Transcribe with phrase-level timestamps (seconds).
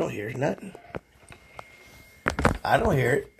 [0.00, 0.72] don't hear nothing.
[2.64, 3.32] I don't hear it.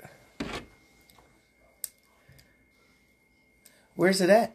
[3.96, 4.54] Where's it at?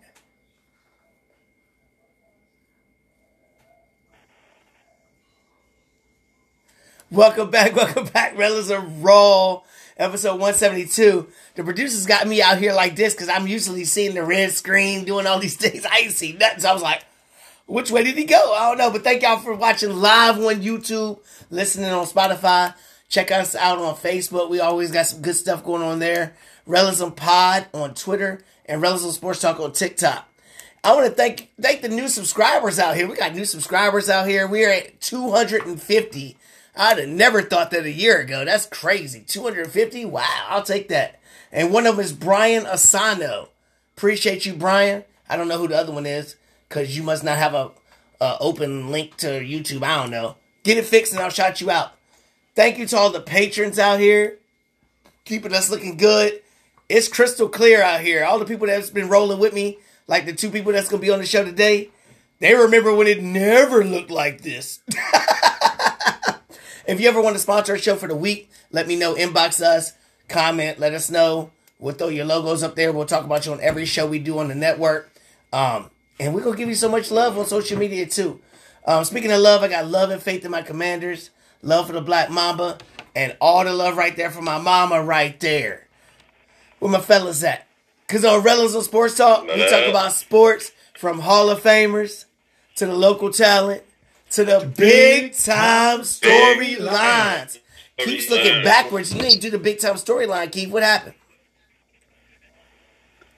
[7.10, 9.62] Welcome back, welcome back, Relics of Raw,
[9.98, 11.28] episode 172.
[11.56, 15.06] The producers got me out here like this because I'm usually seeing the red screen
[15.06, 15.86] doing all these things.
[15.86, 17.04] I ain't seen nothing, so I was like,
[17.68, 18.54] which way did he go?
[18.54, 21.20] I don't know, but thank y'all for watching live on YouTube,
[21.50, 22.76] listening on Spotify.
[23.10, 24.50] Check us out on Facebook.
[24.50, 26.36] We always got some good stuff going on there.
[26.68, 30.28] Rellism Pod on Twitter and Rellism Sports Talk on TikTok.
[30.84, 33.08] I want to thank thank the new subscribers out here.
[33.08, 34.48] We got new subscribers out here.
[34.48, 36.38] We are at 250.
[36.78, 38.46] I'd have never thought that a year ago.
[38.46, 39.22] That's crazy.
[39.26, 40.06] 250?
[40.06, 41.20] Wow, I'll take that.
[41.52, 43.50] And one of them is Brian Asano.
[43.96, 45.04] Appreciate you, Brian.
[45.28, 46.36] I don't know who the other one is
[46.68, 47.72] because you must not have a,
[48.22, 49.84] a open link to YouTube.
[49.84, 50.36] I don't know.
[50.64, 51.94] Get it fixed and I'll shout you out.
[52.56, 54.38] Thank you to all the patrons out here,
[55.26, 56.42] keeping us looking good.
[56.88, 58.24] It's crystal clear out here.
[58.24, 61.10] All the people that's been rolling with me, like the two people that's gonna be
[61.10, 61.90] on the show today,
[62.40, 64.80] they remember when it never looked like this.
[66.88, 69.16] if you ever want to sponsor a show for the week, let me know.
[69.16, 69.94] Inbox us,
[70.28, 71.52] comment, let us know.
[71.80, 72.92] We'll throw your logos up there.
[72.92, 75.10] We'll talk about you on every show we do on the network.
[75.52, 78.40] Um, and we're gonna give you so much love on social media too.
[78.86, 82.02] Um, speaking of love, I got love and faith in my commanders, love for the
[82.02, 82.78] Black Mamba,
[83.16, 85.88] and all the love right there for my mama right there.
[86.80, 87.68] Where my fellas at?
[88.08, 92.26] Cause on Rellism Sports Talk, we talk about sports from Hall of Famers
[92.76, 93.84] to the local talent
[94.32, 97.60] to the big time storylines.
[97.98, 99.14] Keeps looking backwards.
[99.14, 100.70] You didn't do the big time storyline, Keith.
[100.70, 101.16] What happened?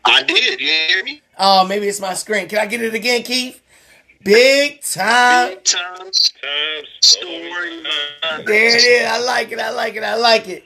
[0.03, 0.59] I did.
[0.59, 1.21] You hear me?
[1.37, 2.47] Oh, maybe it's my screen.
[2.47, 3.61] Can I get it again, Keith?
[4.23, 5.49] Big time.
[5.49, 6.11] Big time
[7.01, 7.83] story.
[8.45, 9.07] There it is.
[9.07, 9.59] I like it.
[9.59, 10.03] I like it.
[10.03, 10.63] I like it.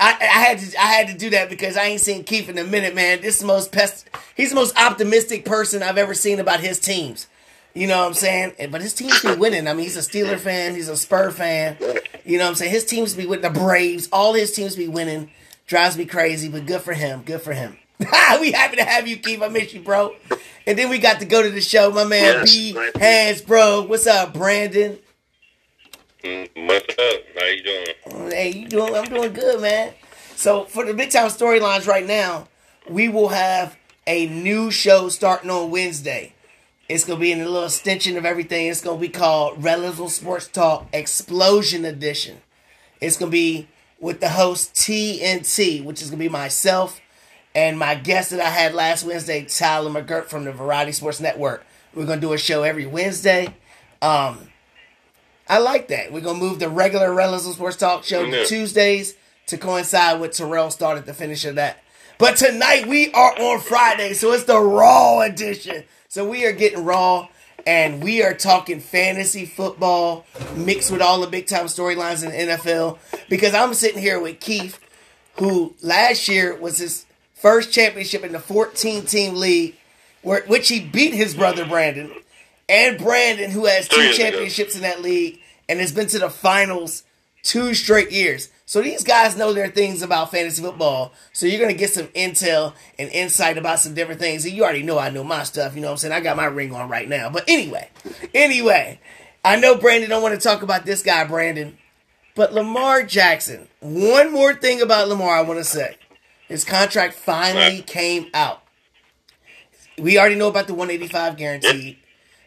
[0.00, 2.58] I, I had to I had to do that because I ain't seen Keith in
[2.58, 3.20] a minute, man.
[3.20, 4.08] This is the most pest.
[4.36, 7.28] He's the most optimistic person I've ever seen about his teams.
[7.74, 8.54] You know what I'm saying?
[8.70, 9.68] But his teams be winning.
[9.68, 10.74] I mean, he's a Steeler fan.
[10.74, 11.76] He's a Spur fan.
[12.24, 12.70] You know what I'm saying?
[12.70, 14.08] His teams be with the Braves.
[14.12, 15.30] All his teams be winning.
[15.66, 17.22] Drives me crazy, but good for him.
[17.22, 17.76] Good for him.
[18.40, 19.42] we happy to have you, Keith.
[19.42, 20.14] I miss you, bro.
[20.66, 21.90] And then we got to go to the show.
[21.90, 22.76] My man Yes, B.
[22.98, 23.82] Hands, bro.
[23.82, 24.98] What's up, Brandon?
[26.22, 27.20] Mm, What's up?
[27.38, 28.30] How you doing?
[28.30, 28.94] Hey, you doing?
[28.94, 29.92] I'm doing good, man.
[30.36, 32.48] So for the big time storylines right now,
[32.88, 36.34] we will have a new show starting on Wednesday.
[36.88, 38.66] It's gonna be in a little extension of everything.
[38.66, 42.38] It's gonna be called Rellism Sports Talk Explosion Edition.
[43.00, 43.68] It's gonna be
[44.00, 47.00] with the host TNT, which is gonna be myself
[47.54, 51.64] and my guest that I had last Wednesday, Tyler McGirt from the Variety Sports Network.
[51.94, 53.54] We're gonna do a show every Wednesday.
[54.02, 54.48] Um,
[55.48, 56.12] I like that.
[56.12, 59.14] We're gonna move the regular Rellism Sports Talk show to Tuesdays
[59.46, 61.78] to coincide with Terrell started the finish of that.
[62.18, 65.84] But tonight we are on Friday, so it's the Raw edition.
[66.08, 67.28] So we are getting raw,
[67.66, 72.54] and we are talking fantasy football mixed with all the big time storylines in the
[72.54, 72.98] NFL.
[73.28, 74.78] Because I'm sitting here with Keith,
[75.38, 77.04] who last year was his
[77.44, 79.74] first championship in the 14 team league,
[80.22, 82.10] where, which he beat his brother Brandon,
[82.70, 84.24] and Brandon, who has Two two years ago.
[84.30, 87.02] championships in that league and has been to the finals
[87.42, 88.48] two straight years.
[88.64, 91.12] So these guys know their things about fantasy football.
[91.34, 94.46] So you're gonna get some intel and insight about some different things.
[94.46, 95.74] And you already know I know my stuff.
[95.74, 96.14] You know what I'm saying?
[96.14, 97.28] I got my ring on right now.
[97.28, 97.90] But anyway,
[98.32, 98.98] anyway,
[99.44, 101.76] I know Brandon don't want to talk about this guy, Brandon.
[102.34, 103.68] But Lamar Jackson.
[103.80, 105.98] One more thing about Lamar I want to say.
[106.54, 108.62] His contract finally came out.
[109.98, 111.98] We already know about the 185 guaranteed.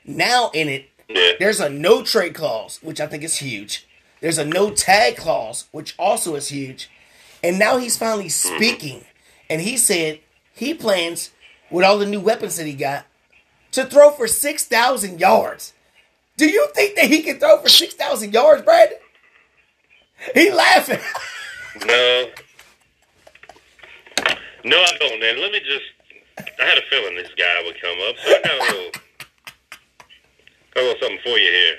[0.06, 1.34] Now in it, Yeah.
[1.40, 3.85] there's a no trade clause, which I think is huge.
[4.22, 6.90] There's a no tag clause, which also is huge.
[7.44, 8.56] And now he's finally mm-hmm.
[8.56, 9.03] speaking.
[9.50, 10.22] And he said
[10.53, 11.31] he plans,
[11.69, 13.07] with all the new weapons that he got,
[13.74, 15.74] to throw for 6,000 yards.
[16.38, 19.00] Do you think that he can throw for 6,000 yards, Brandon?
[20.33, 21.01] He laughing.
[21.86, 22.31] No.
[24.63, 25.24] No, I don't.
[25.24, 25.86] And let me just.
[26.59, 28.92] I had a feeling this guy would come up, so I got a little,
[30.74, 31.77] got a little something for you here.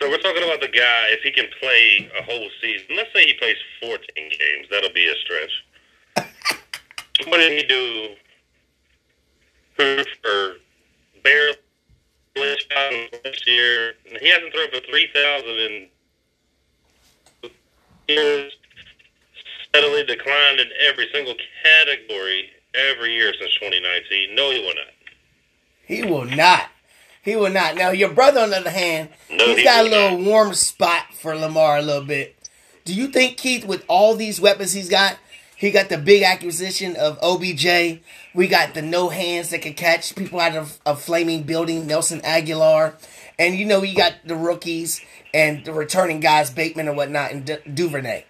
[0.00, 1.08] So we're talking about the guy.
[1.10, 5.08] If he can play a whole season, let's say he plays 14 games, that'll be
[5.08, 5.64] a stretch.
[7.28, 8.14] what did he do
[9.76, 10.56] for
[11.22, 11.56] barely
[12.36, 13.94] last year?
[14.20, 15.88] He hasn't thrown for 3,000 in
[18.08, 18.52] years
[19.74, 24.34] steadily declined in every single category every year since 2019.
[24.34, 24.84] No, he will not.
[25.86, 26.68] He will not.
[27.22, 27.76] He will not.
[27.76, 30.26] Now your brother, on the other hand, No, he's he got a little not.
[30.28, 32.36] warm spot for Lamar a little bit.
[32.84, 35.16] Do you think Keith, with all these weapons he's got,
[35.56, 38.00] he got the big acquisition of OBJ.
[38.34, 42.20] We got the no hands that can catch people out of a flaming building, Nelson
[42.22, 42.94] Agholor,
[43.38, 45.00] and you know you got the rookies
[45.32, 48.24] and the returning guys, Bateman and whatnot, and Du- Duvernay.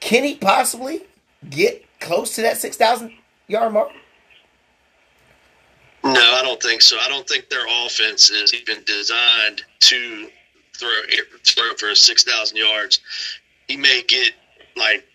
[0.00, 1.02] Can he possibly
[1.48, 3.12] get close to that six thousand
[3.46, 3.90] yard mark?
[6.02, 6.98] No, I don't think so.
[6.98, 10.28] I don't think their offense is even designed to
[10.74, 10.88] throw
[11.44, 13.00] throw for six thousand yards.
[13.68, 14.32] He may get
[14.76, 15.06] like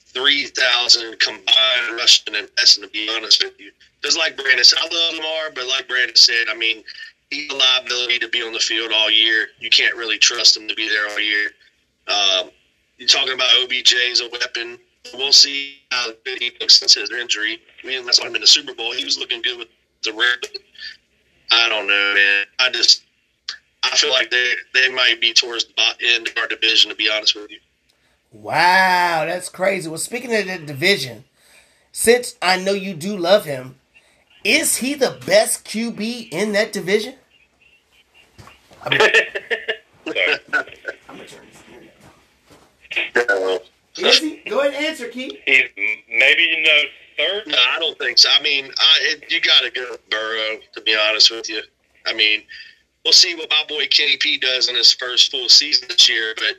[0.00, 2.84] three thousand combined rushing and passing.
[2.84, 6.14] To be honest with you, because like Brandon said, I love Lamar, but like Brandon
[6.14, 6.84] said, I mean,
[7.30, 9.48] he's a liability to be on the field all year.
[9.58, 11.50] You can't really trust him to be there all year.
[12.06, 12.50] Um,
[12.98, 14.78] you're talking about OBJ as a weapon.
[15.14, 17.60] We'll see how good he looks since his injury.
[17.82, 18.92] I mean, that's why I'm in the Super Bowl.
[18.92, 19.68] He was looking good with
[20.02, 20.50] the red.
[21.52, 22.46] I don't know, man.
[22.58, 23.04] I just
[23.82, 26.90] I feel like they they might be towards the bot- end of our division.
[26.90, 27.58] To be honest with you,
[28.32, 29.88] Wow, that's crazy.
[29.88, 31.24] Well, speaking of the division,
[31.92, 33.76] since I know you do love him,
[34.42, 37.14] is he the best QB in that division?
[43.14, 43.58] Sorry.
[43.96, 44.42] Is he?
[44.48, 45.34] Go ahead and answer, Keith.
[45.46, 45.64] He's
[46.08, 46.82] maybe you know
[47.16, 47.46] third.
[47.46, 48.28] no, I don't think so.
[48.36, 50.58] I mean, I, it, you got to go with Burrow.
[50.74, 51.62] To be honest with you,
[52.06, 52.42] I mean,
[53.04, 56.34] we'll see what my boy Kenny P does in his first full season this year,
[56.36, 56.56] but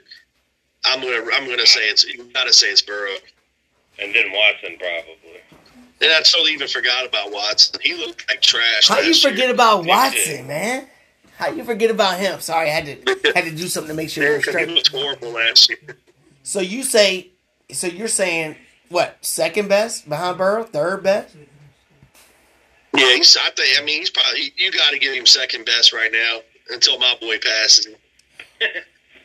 [0.86, 3.16] I'm gonna I'm gonna say it's you got to say it's Burrow.
[4.00, 5.42] and then Watson probably.
[6.02, 7.80] And I totally even forgot about Watson.
[7.82, 8.88] He looked like trash.
[8.90, 9.32] How you last year.
[9.34, 10.88] forget about Watson, man?
[11.38, 12.40] How you forget about him?
[12.40, 14.70] Sorry, I had to had to do something to make sure you're He straight.
[14.70, 15.98] was horrible last year.
[16.46, 17.32] So you say,
[17.72, 18.56] so you're saying
[18.90, 19.18] what?
[19.26, 21.36] Second best behind Burrow, third best?
[22.96, 23.36] Yeah, he's.
[23.36, 23.80] I think.
[23.80, 24.54] I mean, he's probably.
[24.56, 26.40] You got to give him second best right now
[26.70, 27.88] until my boy passes.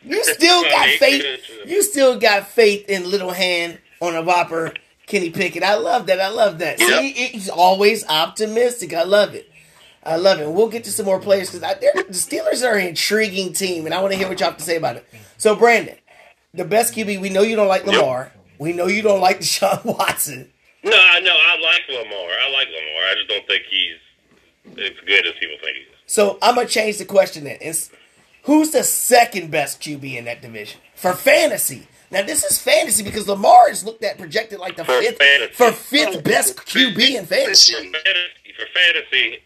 [0.03, 1.23] You still got faith.
[1.63, 4.73] You still got faith in Little Hand on a whopper,
[5.05, 5.61] Kenny Pickett.
[5.61, 6.19] I love that.
[6.19, 6.79] I love that.
[6.79, 6.89] Yep.
[6.89, 8.95] See, he's always optimistic.
[8.95, 9.47] I love it.
[10.03, 10.49] I love it.
[10.49, 14.01] We'll get to some more players because the Steelers are an intriguing team, and I
[14.01, 15.07] want to hear what y'all have to say about it.
[15.37, 15.95] So, Brandon,
[16.53, 17.21] the best QB.
[17.21, 18.31] We know you don't like Lamar.
[18.59, 20.51] We know you don't like Deshaun Watson.
[20.83, 21.35] No, I know.
[21.35, 22.29] I like Lamar.
[22.41, 23.03] I like Lamar.
[23.09, 23.97] I just don't think he's
[24.83, 25.87] as good as people think he is.
[26.07, 27.57] So I'm gonna change the question then.
[27.61, 27.89] It's
[28.43, 31.87] who's the second best QB in that division for fantasy?
[32.11, 35.53] Now this is fantasy because Lamar is looked at projected like the For fifth fantasy.
[35.53, 37.73] for fifth best QB in fantasy.
[37.73, 39.39] For fantasy, for fantasy,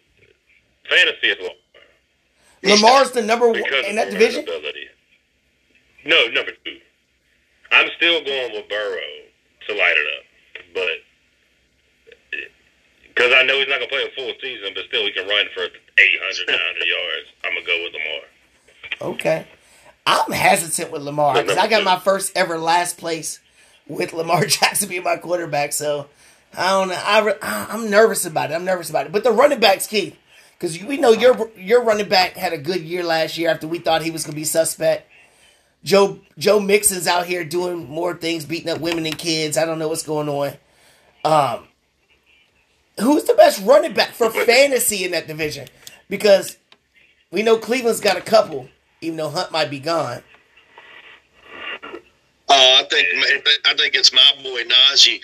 [0.89, 1.51] fantasy is Lamar
[2.63, 4.41] Lamar's the number one in that division.
[4.41, 4.87] ability.
[6.05, 6.79] No, number two.
[7.71, 9.11] I'm still going with Burrow
[9.67, 12.47] to light it up, but eh,
[13.07, 15.45] because I know he's not gonna play a full season, but still he can run
[15.53, 15.71] for 800,
[16.47, 17.27] 900 yards.
[17.43, 19.13] I'm gonna go with Lamar.
[19.13, 19.47] Okay,
[20.05, 23.39] I'm hesitant with Lamar because I got my first ever last place
[23.87, 25.73] with Lamar Jackson being my quarterback.
[25.73, 26.07] So
[26.57, 27.01] I don't know.
[27.03, 28.53] I re- I'm nervous about it.
[28.53, 29.11] I'm nervous about it.
[29.11, 30.15] But the running back's key
[30.57, 33.79] because we know your your running back had a good year last year after we
[33.79, 35.09] thought he was going to be suspect.
[35.85, 39.55] Joe Joe Mixon's out here doing more things, beating up women and kids.
[39.57, 40.53] I don't know what's going on.
[41.23, 41.67] Um,
[42.99, 45.67] who's the best running back for fantasy in that division?
[46.09, 46.57] Because
[47.31, 48.67] we know Cleveland's got a couple,
[48.99, 50.23] even though Hunt might be gone.
[52.47, 53.07] Uh, I think
[53.65, 55.21] I think it's my boy Najee.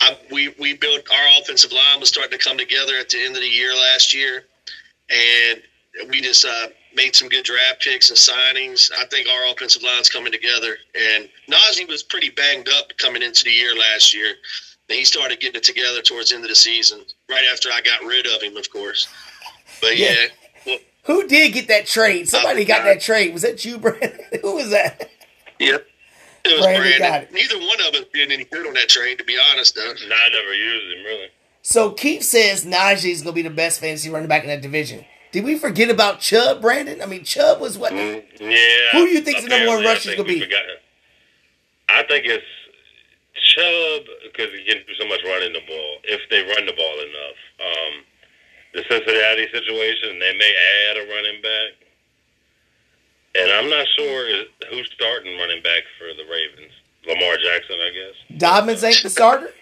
[0.00, 3.34] I, we we built our offensive line was starting to come together at the end
[3.34, 4.44] of the year last year,
[5.10, 5.62] and
[6.08, 8.90] we just uh, made some good draft picks and signings.
[8.98, 13.44] I think our offensive line's coming together, and Najee was pretty banged up coming into
[13.44, 14.34] the year last year.
[14.88, 17.80] And he started getting it together towards the end of the season, right after I
[17.80, 19.06] got rid of him, of course.
[19.80, 20.14] But Yeah.
[20.14, 20.26] yeah,
[20.66, 22.28] well, Who did get that trade?
[22.28, 23.32] Somebody got that trade.
[23.32, 24.18] Was that you, Brandon?
[24.42, 25.08] Who was that?
[25.60, 25.86] Yep.
[26.44, 26.98] It was Brandon Brandon.
[27.08, 27.32] got it.
[27.32, 29.92] Neither one of us did any good on that trade, to be honest, though.
[30.08, 31.28] No, I never used him really.
[31.62, 35.04] So Keith says Najee's gonna be the best fantasy running back in that division.
[35.32, 37.00] Did we forget about Chubb, Brandon?
[37.00, 37.92] I mean, Chubb was what?
[37.92, 38.90] Mm, Yeah.
[38.92, 40.40] Who do you think is the number one I rusher's gonna be?
[40.40, 40.64] forgot-
[41.88, 42.44] I think it's
[43.34, 45.98] Chubb because he can do so much running the ball.
[46.04, 48.04] If they run the ball enough, um,
[48.74, 50.54] the Cincinnati situation, they may
[50.90, 51.72] add a running back,
[53.36, 56.72] and I'm not sure who's starting running back for the Ravens.
[57.06, 58.38] Lamar Jackson, I guess.
[58.38, 59.52] Dobbins ain't the starter.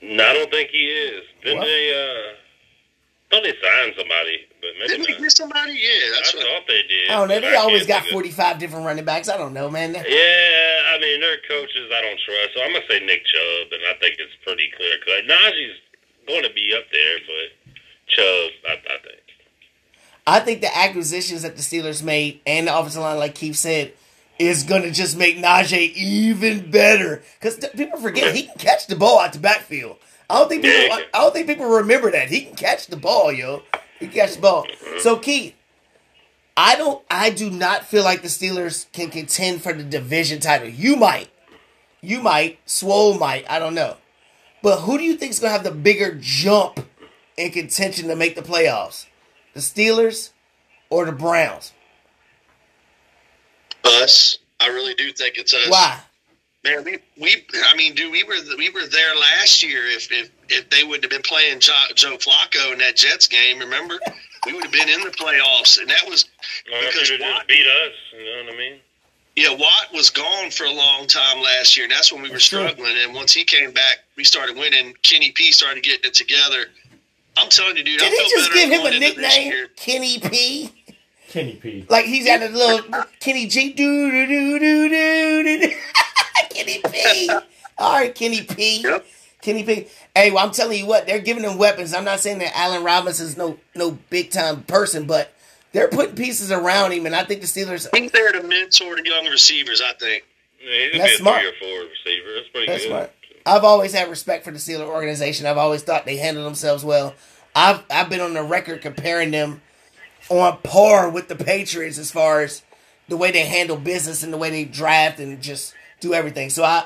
[0.00, 1.22] No, I don't think he is.
[1.44, 1.64] Didn't What?
[1.66, 1.92] they?
[1.94, 2.34] Uh,
[3.32, 5.20] thought they signed somebody, but maybe Didn't we not.
[5.22, 5.72] get somebody?
[5.72, 6.44] Yeah, I that's what.
[6.44, 7.08] thought they did.
[7.10, 7.40] Oh, I don't know.
[7.40, 9.28] They I always got think forty-five different running backs.
[9.28, 9.92] I don't know, man.
[9.94, 13.82] Yeah, I mean their coaches I don't trust, so I'm gonna say Nick Chubb, and
[13.88, 15.24] I think it's pretty clear cut.
[15.24, 15.78] Najee's
[16.28, 17.74] going to be up there, but
[18.06, 19.18] Chubb, I, I think.
[20.26, 23.92] I think the acquisitions that the Steelers made and the offensive line, like Keith said,
[24.38, 27.22] is going to just make Najee even better.
[27.40, 29.96] Because people forget he can catch the ball out the backfield.
[30.32, 30.96] I don't think people.
[30.96, 33.62] I don't think people remember that he can catch the ball, yo.
[34.00, 34.66] He can catch the ball.
[35.00, 35.54] So Keith,
[36.56, 37.04] I don't.
[37.10, 40.68] I do not feel like the Steelers can contend for the division title.
[40.68, 41.28] You might,
[42.00, 42.58] you might.
[42.64, 43.44] Swole might.
[43.50, 43.98] I don't know.
[44.62, 46.80] But who do you think is going to have the bigger jump
[47.36, 49.06] in contention to make the playoffs?
[49.52, 50.30] The Steelers
[50.88, 51.74] or the Browns?
[53.84, 54.38] Us.
[54.58, 55.68] I really do think it's us.
[55.68, 56.00] Why?
[56.64, 59.80] Man, we, we I mean, dude, we were we were there last year.
[59.86, 63.58] If if, if they would have been playing Joe, Joe Flacco in that Jets game,
[63.58, 63.98] remember,
[64.46, 66.26] we would have been in the playoffs, and that was
[66.70, 68.78] Well, because you'd Watt, just beat us, you know what I mean?
[69.34, 72.34] yeah, Watt was gone for a long time last year, and that's when we were
[72.34, 72.60] That's true.
[72.68, 72.94] struggling.
[72.96, 74.94] And once he came back, we started winning.
[75.02, 76.66] Kenny P started getting it together.
[77.38, 79.66] I'm telling you, dude, I Did feel he just give him a nickname?
[79.74, 80.72] Kenny P?
[81.28, 81.86] Kenny P.
[81.88, 83.72] Like he's got a little Kenny G.
[83.72, 85.74] Do do do do do do.
[86.50, 87.30] Kenny P.
[87.78, 88.82] All right, Kenny P.
[88.82, 89.06] Yep.
[89.40, 89.86] Kenny P.
[90.14, 91.92] Hey, well, I'm telling you what, they're giving them weapons.
[91.94, 95.32] I'm not saying that Allen Robinson's no no big time person, but
[95.72, 97.86] they're putting pieces around him, and I think the Steelers.
[97.86, 99.80] I think they're the mentor to young receivers.
[99.80, 100.24] I think.
[100.64, 101.40] Yeah, That's smart.
[101.40, 102.34] three or four receiver.
[102.36, 102.88] That's pretty That's good.
[102.90, 103.12] smart.
[103.44, 105.46] I've always had respect for the Steeler organization.
[105.46, 107.14] I've always thought they handle themselves well.
[107.56, 109.60] I've I've been on the record comparing them
[110.28, 112.62] on par with the Patriots as far as
[113.08, 116.50] the way they handle business and the way they draft and just do everything.
[116.50, 116.84] So I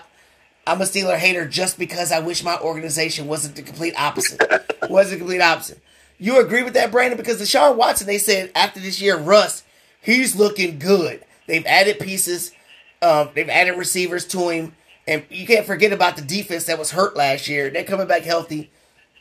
[0.66, 4.40] I'm a Steeler hater just because I wish my organization wasn't the complete opposite.
[4.90, 5.80] wasn't the complete opposite.
[6.18, 7.16] You agree with that, Brandon?
[7.16, 9.62] Because Deshaun Watson, they said after this year, Russ,
[10.00, 11.22] he's looking good.
[11.46, 12.52] They've added pieces.
[13.02, 14.74] Um, they've added receivers to him,
[15.06, 17.68] and you can't forget about the defense that was hurt last year.
[17.70, 18.70] They're coming back healthy.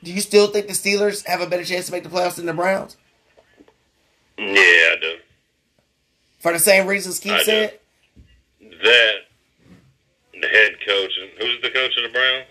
[0.03, 2.45] Do you still think the Steelers have a better chance to make the playoffs than
[2.45, 2.95] the Browns
[4.37, 5.15] Yeah, I do.
[6.39, 7.43] for the same reasons Keith I do.
[7.43, 7.79] said?
[8.83, 9.13] That
[10.51, 12.45] the head coach, And who's the coach of the Browns?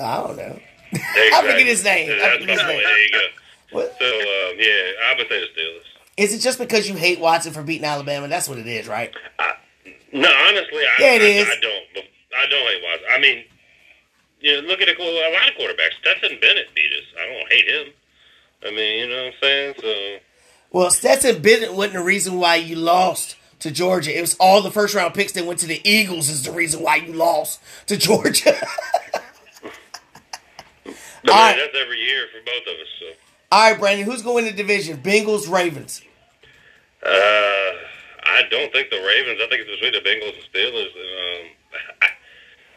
[0.00, 0.58] I don't know.
[0.92, 1.50] Exactly.
[1.52, 2.10] forget his name.
[2.10, 2.82] I forget his name.
[2.82, 3.26] There you go.
[3.72, 3.96] What?
[3.98, 5.82] So um, yeah, I would say the Steelers.
[6.16, 8.26] Is it just because you hate Watson for beating Alabama?
[8.28, 9.14] That's what it is, right?
[10.12, 11.48] No, honestly, I, Yeah, it I, is.
[11.48, 12.04] I don't.
[12.36, 13.06] I don't hate Watson.
[13.14, 13.44] I mean,
[14.40, 15.92] you know, look at a, a lot of quarterbacks.
[16.00, 17.06] Stetson Bennett beat us.
[17.20, 17.92] I don't hate him.
[18.66, 19.74] I mean, you know what I'm saying?
[19.80, 20.16] So
[20.72, 24.16] Well, Stetson Bennett wasn't the reason why you lost to Georgia.
[24.16, 26.82] It was all the first round picks that went to the Eagles is the reason
[26.82, 28.54] why you lost to Georgia.
[30.86, 30.96] I mean,
[31.28, 31.56] All right.
[31.56, 32.88] that's every year for both of us.
[32.98, 33.06] So
[33.52, 34.98] all right, Brandon, who's going to the division?
[35.02, 36.02] Bengals, Ravens.
[37.04, 39.40] uh, I don't think the Ravens.
[39.42, 40.86] I think it's between the Bengals and Steelers.
[40.94, 41.46] Um,
[42.02, 42.06] I,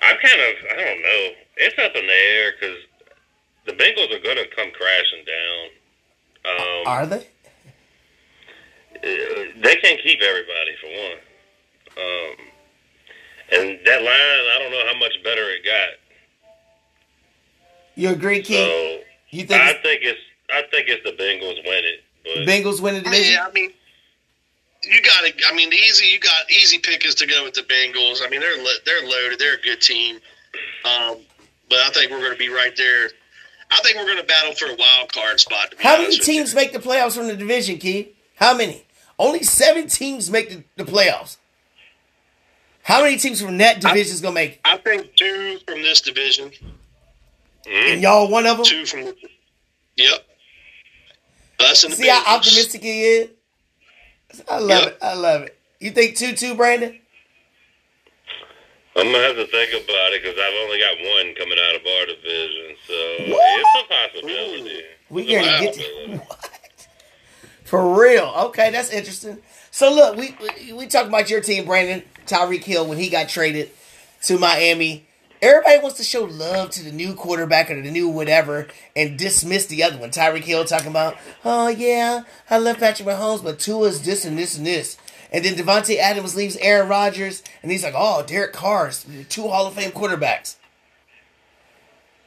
[0.08, 0.56] I'm kind of.
[0.72, 1.30] I don't know.
[1.58, 2.78] It's up in the air because
[3.66, 5.70] the Bengals are going to come crashing down.
[6.60, 7.28] Um, Are they?
[9.04, 11.20] Uh, they can't keep everybody for one.
[11.98, 12.36] Um,
[13.52, 15.90] and that line, I don't know how much better it got.
[17.96, 18.58] You agree, Keith?
[18.58, 20.20] So you think I it's- think it's
[20.50, 22.04] I think it's the Bengals win it.
[22.24, 23.34] the But Bengals win the division?
[23.34, 23.72] Yeah, I mean,
[24.84, 25.34] you got to.
[25.48, 26.08] I mean, the easy.
[26.08, 28.22] You got easy pick is to go with the Bengals.
[28.26, 29.40] I mean, they're lo- they're loaded.
[29.40, 30.20] They're a good team.
[30.86, 31.18] Um,
[31.70, 33.10] but I think we're going to be right there.
[33.72, 35.72] I think we're going to battle for a wild card spot.
[35.72, 36.34] To be How many honest with you.
[36.36, 38.14] teams make the playoffs from the division, Keith?
[38.36, 38.84] How many?
[39.20, 41.38] Only seven teams make the, the playoffs.
[42.84, 44.60] How many teams from that division is going to make it?
[44.66, 46.50] I think two from this division.
[46.50, 47.94] Mm-hmm.
[47.94, 48.66] And y'all one of them?
[48.66, 49.06] Two from.
[49.06, 49.16] The,
[49.96, 50.26] yep.
[51.60, 52.36] Us and the See how Bengals.
[52.38, 53.30] optimistic he is?
[54.50, 54.88] I love Yep.
[54.88, 54.98] it.
[55.02, 55.58] I love it.
[55.80, 57.00] You think 2 2, Brandon?
[58.96, 61.82] I'm gonna have to think about it because I've only got one coming out of
[61.82, 63.60] our division, so What?
[63.60, 64.82] it's a possibility.
[65.10, 66.53] We gotta get to what?
[67.74, 68.32] For real.
[68.38, 69.40] Okay, that's interesting.
[69.72, 73.30] So look, we we, we talked about your team, Brandon Tyreek Hill, when he got
[73.30, 73.72] traded
[74.26, 75.08] to Miami.
[75.42, 79.66] Everybody wants to show love to the new quarterback or the new whatever and dismiss
[79.66, 80.12] the other one.
[80.12, 84.56] Tyreek Hill talking about, oh yeah, I love Patrick Mahomes, but Tua's this and this
[84.56, 84.96] and this.
[85.32, 89.66] And then Davante Adams leaves Aaron Rodgers, and he's like, oh, Derek Carr's two Hall
[89.66, 90.58] of Fame quarterbacks.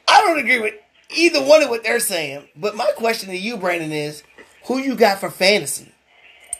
[0.09, 0.73] I don't agree with
[1.15, 2.49] either one of what they're saying.
[2.53, 4.23] But my question to you, Brandon, is
[4.67, 5.91] who you got for fantasy?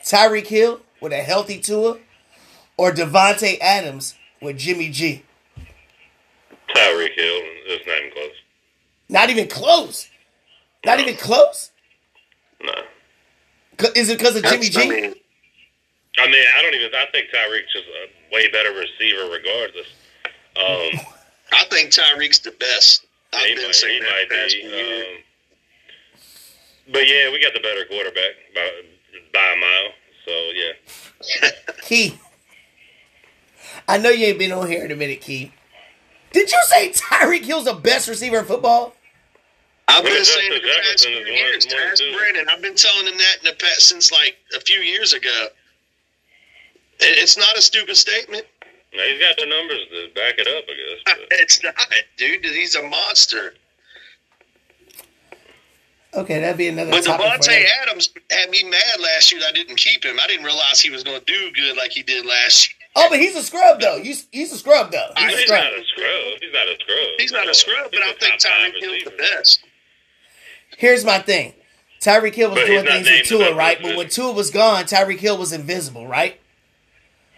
[0.04, 1.98] Tyreek Hill with a healthy Tua,
[2.78, 5.24] or Davante Adams with Jimmy G?
[6.76, 8.32] Tyreek Hill, it's not even close.
[9.10, 10.10] Not even close.
[10.86, 11.72] Not even close.
[12.62, 12.74] No,
[13.96, 14.82] Is it because of Jimmy G?
[14.82, 15.14] I mean,
[16.18, 16.90] I mean I don't even.
[16.96, 19.88] I think Tyreek's just a way better receiver, regardless.
[20.56, 21.06] Um,
[21.54, 23.06] I think Tyreek's the best.
[23.34, 24.62] I've he been might, saying he that might the past be.
[24.62, 25.06] few years.
[25.18, 25.24] Um,
[26.92, 28.70] But yeah, we got the better quarterback by
[29.34, 29.92] by a mile.
[30.26, 31.50] So yeah.
[31.82, 32.22] Keith.
[33.88, 35.52] I know you ain't been on here in a minute, Keith.
[36.34, 38.94] Did you say Tyreek Hill's the best receiver in football?
[39.88, 41.66] I've been saying it the past Jefferson few years.
[41.66, 42.04] one, Ask.
[42.18, 42.46] Brandon.
[42.50, 45.48] I've been telling him that in the past since like a few years ago.
[47.00, 48.46] It's not a stupid statement.
[48.94, 51.02] Now, he's got the numbers to back it up, I guess.
[51.06, 51.18] But.
[51.40, 51.76] It's not,
[52.18, 52.44] dude.
[52.44, 53.54] He's a monster.
[56.18, 59.50] Okay, that'd be another But topic for Davante Adams had me mad last year that
[59.50, 60.18] I didn't keep him.
[60.20, 62.74] I didn't realize he was going to do good like he did last year.
[62.96, 63.98] Oh, but he's a scrub though.
[63.98, 65.10] You, he's a scrub though.
[65.16, 65.64] He's a He's scrub.
[65.64, 66.42] not a scrub.
[66.42, 66.98] He's not a scrub.
[67.20, 69.60] He's not a scrub, but He's I a think top five Tyreek Hill's the best.
[70.78, 71.54] Here's my thing.
[72.02, 73.78] Tyreek Hill was But doing things with named the Tua, right?
[73.82, 76.40] But when Tua was gone, Tyreek Hill was invisible, right?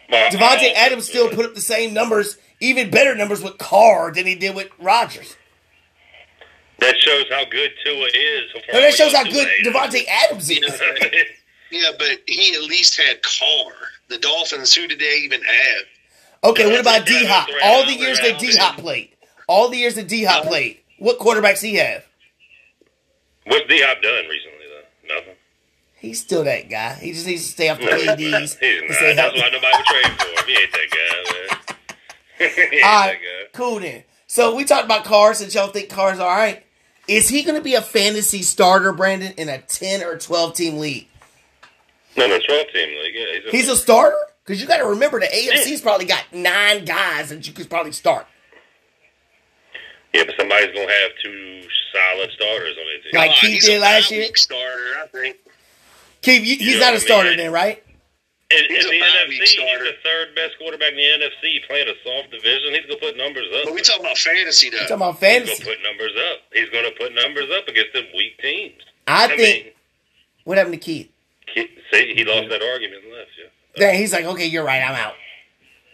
[0.10, 4.26] Well, Davante Adams still put up the same numbers, even better numbers with Carr than
[4.26, 5.36] he did with Rodgers.
[6.82, 8.52] That shows how good Tua is.
[8.54, 9.74] so far And that shows how got good Tua.
[9.74, 10.82] Davante Adams is.
[11.72, 13.74] Yeah, but he at least had Carr.
[14.08, 15.84] The Dolphins, who did they even have?
[16.52, 17.48] Okay, what about D Hop?
[17.64, 18.32] All the years right.
[18.32, 19.16] that D Hop played,
[19.48, 20.50] all the years that D Hop Uh-huh.
[20.50, 22.04] played, what quarterbacks he have?
[23.46, 25.16] What's D Hop done recently though?
[25.16, 25.34] Nothing.
[26.00, 26.94] He's still that guy.
[26.96, 27.92] He just needs to stay off the No.
[27.98, 28.16] PEDs.
[28.18, 29.34] He's and not.
[29.34, 30.48] That's why nobody would trade for him.
[30.48, 32.50] He ain't that guy, man.
[32.72, 33.48] he ain't All that guy.
[33.54, 34.04] cool then.
[34.28, 36.64] So we talked about Carr since y'all think Carr's all right.
[37.10, 40.78] Is he going to be a fantasy starter, Brandon, in a ten or twelve team
[40.78, 41.08] league?
[42.18, 43.14] No, no, 12 team league.
[43.16, 46.24] Yeah, he's a, He's a starter because you got to remember the AFC's probably got
[46.34, 48.26] nine guys that you could probably start.
[50.14, 51.62] yeah, but somebody's gonna have two
[51.94, 53.12] solid starters on team.
[53.14, 54.28] Like Oh, Keith did last year?
[54.36, 55.38] starter, I think.
[56.22, 57.38] Keith, you, he's know not a a I starter mean?
[57.38, 57.84] then, right?
[58.52, 61.66] In, He's in a the NFC, week he's the third best quarterback in the NFC.
[61.68, 63.66] Playing a soft division, he's gonna put numbers up.
[63.66, 64.78] But we talking about fantasy, though.
[64.78, 65.52] We talking about fantasy.
[65.52, 65.66] He's fantasy.
[65.66, 66.38] gonna put numbers up.
[66.54, 68.82] He's gonna put numbers up against them weak teams.
[69.08, 69.40] I think.
[69.66, 69.74] mean,
[70.46, 71.10] What happened to Keith?
[71.48, 73.30] Ke- see, he lost that argument and left.
[73.40, 73.50] Yeah.
[73.76, 75.14] Then he's like, okay, you're right, I'm out.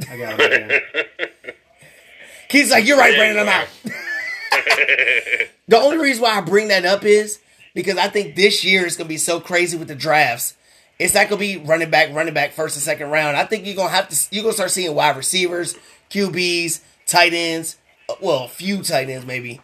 [0.09, 1.55] I got it.
[2.49, 3.67] Keith's like, you're right, Yeah, Brandon, I'm out.
[5.67, 7.39] The only reason why I bring that up is
[7.73, 10.55] because I think this year is going to be so crazy with the drafts.
[10.97, 13.35] It's not going to be running back, running back first and second round.
[13.35, 15.75] I think you're going to have to, you're to start seeing wide receivers,
[16.09, 17.77] QBs, tight ends,
[18.09, 19.59] uh, well, a few tight ends maybe.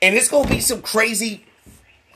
[0.00, 1.44] And it's going to be some crazy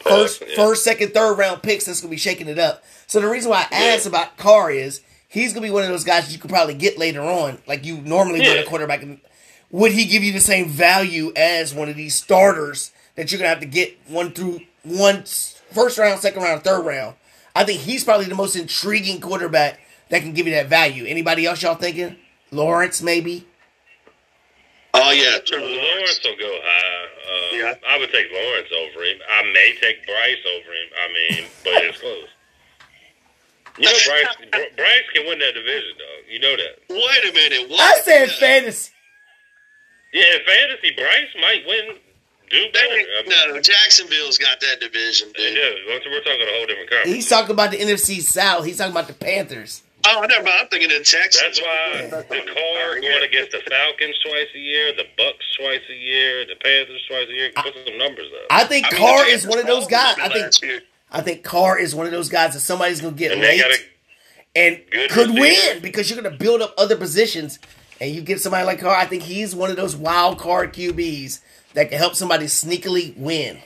[0.01, 0.55] first, Yeah.
[0.57, 2.85] first, second, third round picks that's going to be shaking it up.
[3.07, 5.89] So the reason why I asked about Carr is he's going to be one of
[5.89, 8.55] those guys you could probably get later on, like you normally would Yeah.
[8.63, 9.05] a quarterback.
[9.73, 13.47] Would he give you the same value as one of these starters that you're going
[13.47, 15.25] to have to get one through one
[15.73, 17.17] first round, second round, third round?
[17.57, 21.07] I think he's probably the most intriguing quarterback that can give you that value.
[21.07, 22.17] Anybody else y'all thinking?
[22.51, 23.47] Lawrence, maybe?
[24.93, 25.39] Oh, yeah.
[25.45, 26.21] Trevor Lawrence Lawrence.
[26.23, 27.07] will go high.
[27.27, 27.75] Uh, Yeah.
[27.89, 29.19] I would take Lawrence over him.
[29.27, 30.89] I may take Bryce over him.
[31.01, 32.29] I mean, but it's close.
[33.79, 36.33] You know, Bryce, Bryce can win that division, though.
[36.33, 36.79] You know that.
[36.91, 37.71] Wait a minute.
[37.71, 37.81] What?
[37.81, 38.93] I said fantasy.
[40.13, 41.97] Yeah, fantasy, Bryce might win,
[42.51, 42.87] do better.
[42.87, 45.57] I mean, no, Jacksonville's got that division, dude.
[45.57, 47.15] Yeah, once we're talking a whole different conference.
[47.15, 48.65] He's talking about the NFC South.
[48.65, 49.83] He's talking about the Panthers.
[50.09, 50.57] Oh, never mind.
[50.61, 51.43] I'm thinking of Texas.
[51.43, 55.95] That's why the car going against the Falcons twice a year, the Bucs twice a
[55.95, 57.51] year, the Panthers twice a year.
[57.57, 58.47] Put some numbers up.
[58.51, 60.17] I think I mean, Carr the is one of those guys.
[60.19, 60.83] I think last year.
[61.11, 63.63] I think Carr is one of those guys that somebody's gonna get and late
[64.55, 64.81] and
[65.11, 65.41] could receiver.
[65.41, 67.59] win because you're gonna build up other positions
[68.01, 68.95] and you get somebody like Carr.
[68.95, 71.41] I think he's one of those wild card QBs
[71.77, 73.59] that can help somebody sneakily win.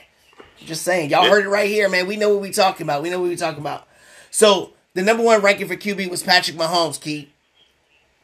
[0.59, 2.07] Just saying, y'all heard it right here, man.
[2.07, 3.01] We know what we're talking about.
[3.01, 3.87] We know what we're talking about.
[4.29, 6.99] So the number one ranking for QB was Patrick Mahomes.
[6.99, 7.29] Keith.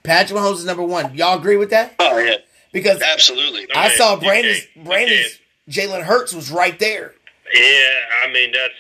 [0.04, 1.16] Patrick Mahomes is number one.
[1.16, 1.96] Y'all agree with that?
[2.00, 2.36] Oh, yeah.
[2.74, 3.66] Because Absolutely.
[3.74, 7.14] I mean, saw you Brandon's Brandon's Jalen Hurts was right there.
[7.54, 8.74] Yeah, I mean that's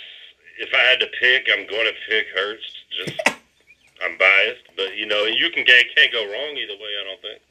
[0.59, 2.63] if I had to pick, I'm going to pick Hurts.
[2.97, 3.19] Just
[4.03, 6.91] I'm biased, but you know you can can't, can't go wrong either way.
[7.01, 7.41] I don't think.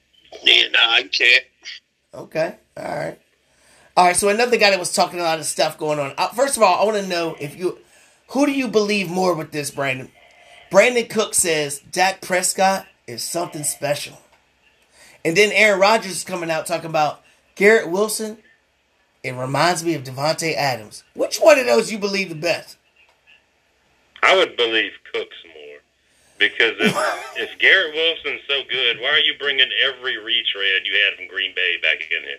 [0.45, 1.45] Yeah, nah, you can't.
[2.15, 2.55] Okay.
[2.77, 3.19] All right.
[3.97, 4.17] All right.
[4.17, 6.13] So another guy that was talking a lot of stuff going on.
[6.19, 7.79] Uh, first of all, I want to know if you,
[8.29, 10.11] who do you believe more with this, Brandon?
[10.71, 14.21] Brandin Cook says Dak Prescott is something special,
[15.25, 17.23] and then Aaron Rodgers is coming out talking about
[17.55, 18.39] Garrett Wilson.
[19.23, 21.05] It reminds me of Davante Adams.
[21.15, 22.77] Which one of those you believe the best?
[24.23, 25.79] I would believe Cooks more
[26.39, 26.97] because if
[27.37, 31.55] if Garrett Wilson's so good, why are you bringing every retread you had from Green
[31.55, 32.39] Bay back in here?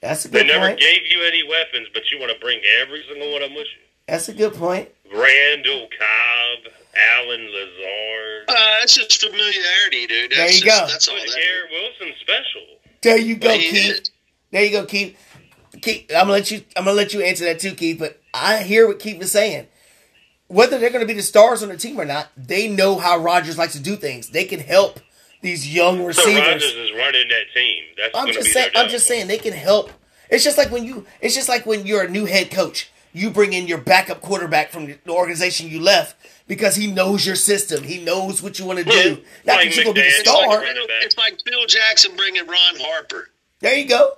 [0.00, 0.80] That's a They never point.
[0.80, 3.66] gave you any weapons, but you want to bring every single one of them with
[3.66, 3.82] you.
[4.08, 4.88] That's a good point.
[5.12, 6.72] Randall Cobb,
[7.18, 8.44] Allen Lazard.
[8.48, 10.30] Uh, that's just familiarity, dude.
[10.32, 10.86] That's There you just, go.
[10.88, 11.36] That's all But that.
[11.36, 12.62] Garrett Wilson's special.
[13.02, 13.74] There you go, Keith.
[14.00, 14.10] is.
[14.50, 15.16] There you go, Keith.
[15.82, 16.62] Keith, I'm gonna let you.
[16.76, 17.98] I'm gonna let you answer that too, Keith.
[17.98, 19.68] But I hear what Keith is saying.
[20.48, 23.18] Whether they're going to be the stars on the team or not, they know how
[23.18, 24.30] Rodgers likes to do things.
[24.30, 24.98] They can help
[25.40, 26.24] these young receivers.
[26.24, 26.48] So receivers.
[26.48, 27.84] Rodgers is running that team.
[27.96, 28.70] That's I'm just saying.
[28.74, 29.90] I'm just saying they can help.
[30.28, 31.06] It's just like when you.
[31.20, 32.90] It's just like when you're a new head coach.
[33.12, 36.14] You bring in your backup quarterback from the organization you left
[36.46, 37.82] because he knows your system.
[37.82, 38.90] He knows what you want to do.
[39.44, 40.20] Not Like that you're gonna be the McDaniels.
[40.20, 40.62] It's like, star.
[41.02, 43.30] It's like Phil Jackson bringing Ron Harper.
[43.58, 44.12] There you go.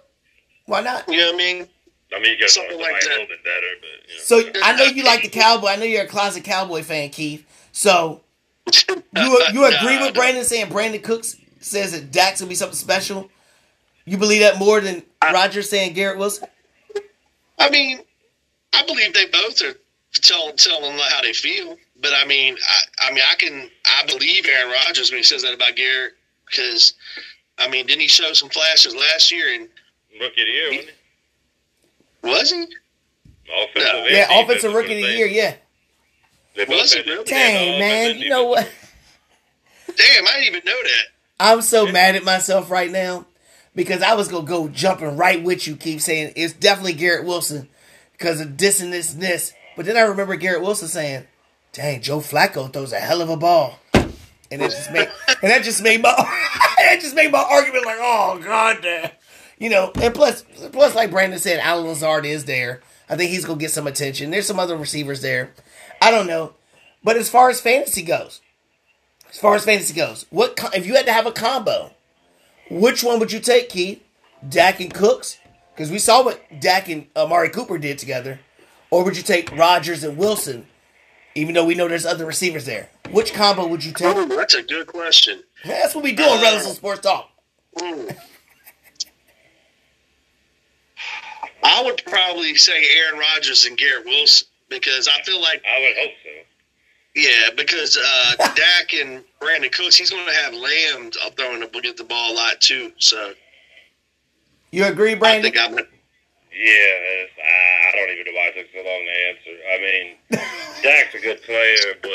[0.67, 1.09] Why not?
[1.09, 1.69] You know what I mean?
[2.15, 3.11] I mean, you got Something somebody like a that.
[3.13, 4.53] little bit better, but you know.
[4.55, 5.69] So I know you like the Cowboy.
[5.69, 7.47] I know you're a closet Cowboy fan, Keith.
[7.73, 8.21] So
[8.67, 13.31] you you agree with Brandon saying Brandin Cooks says that Dax will be something special?
[14.05, 16.49] You believe that more than Roger saying Garrett Wilson?
[17.59, 18.01] I mean,
[18.73, 19.75] I believe they both are
[20.13, 21.77] telling telling them how they feel.
[22.01, 25.43] But I mean, I, I mean, I can I believe Aaron Rodgers when he says
[25.43, 26.15] that about Garrett
[26.47, 26.95] because
[27.59, 29.55] I mean, didn't he show some flashes last year?
[29.55, 29.69] And
[30.21, 30.91] Rookie of the year, wasn't
[32.23, 32.31] he?
[32.31, 32.77] was he?
[33.65, 34.07] Offensive No.
[34.07, 35.27] Yeah, offensive rookie of the year.
[35.27, 35.55] Yeah.
[36.55, 37.25] They both Was had- he really?
[37.25, 38.69] Dang offensive man, you know what?
[39.87, 41.05] Damn, I didn't even know that.
[41.41, 43.27] I'm so mad at myself right now
[43.75, 47.69] because I was gonna go jumping right with you, keep saying it's definitely Garrett Wilson
[48.13, 49.53] because of this and this and this.
[49.77, 51.27] But then I remember Garrett Wilson saying,
[51.73, 55.09] "Dang, Joe Flacco throws a hell of a ball," and it just made
[55.43, 56.13] and that just made my
[56.79, 59.11] that just made my argument like, "Oh god damn,"
[59.59, 59.91] you know.
[60.01, 62.81] And plus, plus like Brandon said, Allen Lazard is there.
[63.11, 64.31] I think he's gonna get some attention.
[64.31, 65.53] There's some other receivers there.
[66.03, 66.55] I don't know,
[67.05, 68.41] but as far as fantasy goes,
[69.31, 71.93] as far as fantasy goes, what if you had to have a combo?
[72.69, 74.03] Which one would you take, Keith?
[74.47, 75.39] Dak and Cooks?
[75.73, 78.41] Because we saw what Dak and Amari Cooper did together.
[78.91, 80.67] Or would you take Rodgers and Wilson?
[81.37, 82.91] Even though we know there's other receivers there.
[83.11, 84.17] Which combo would you take?
[84.17, 85.45] Oh, that's a good question.
[85.65, 87.31] That's what we do on um, Relative Sports Talk.
[91.65, 94.49] I would probably say Aaron Rodgers and Garrett Wilson
[94.81, 96.31] because I feel like I would hope so.
[97.15, 101.67] Yeah, because uh, Dak and Brandin Cooks, he's going to have Lamb up throwing the,
[101.81, 102.93] get the ball a lot too.
[102.99, 103.35] So
[104.71, 105.53] You agree, I Brandon?
[105.53, 105.75] think I'm.
[105.75, 105.85] Yeah,
[106.65, 109.57] I, I don't even know why it took so long to answer.
[109.73, 110.17] I mean,
[110.83, 112.11] Dak's a good player, but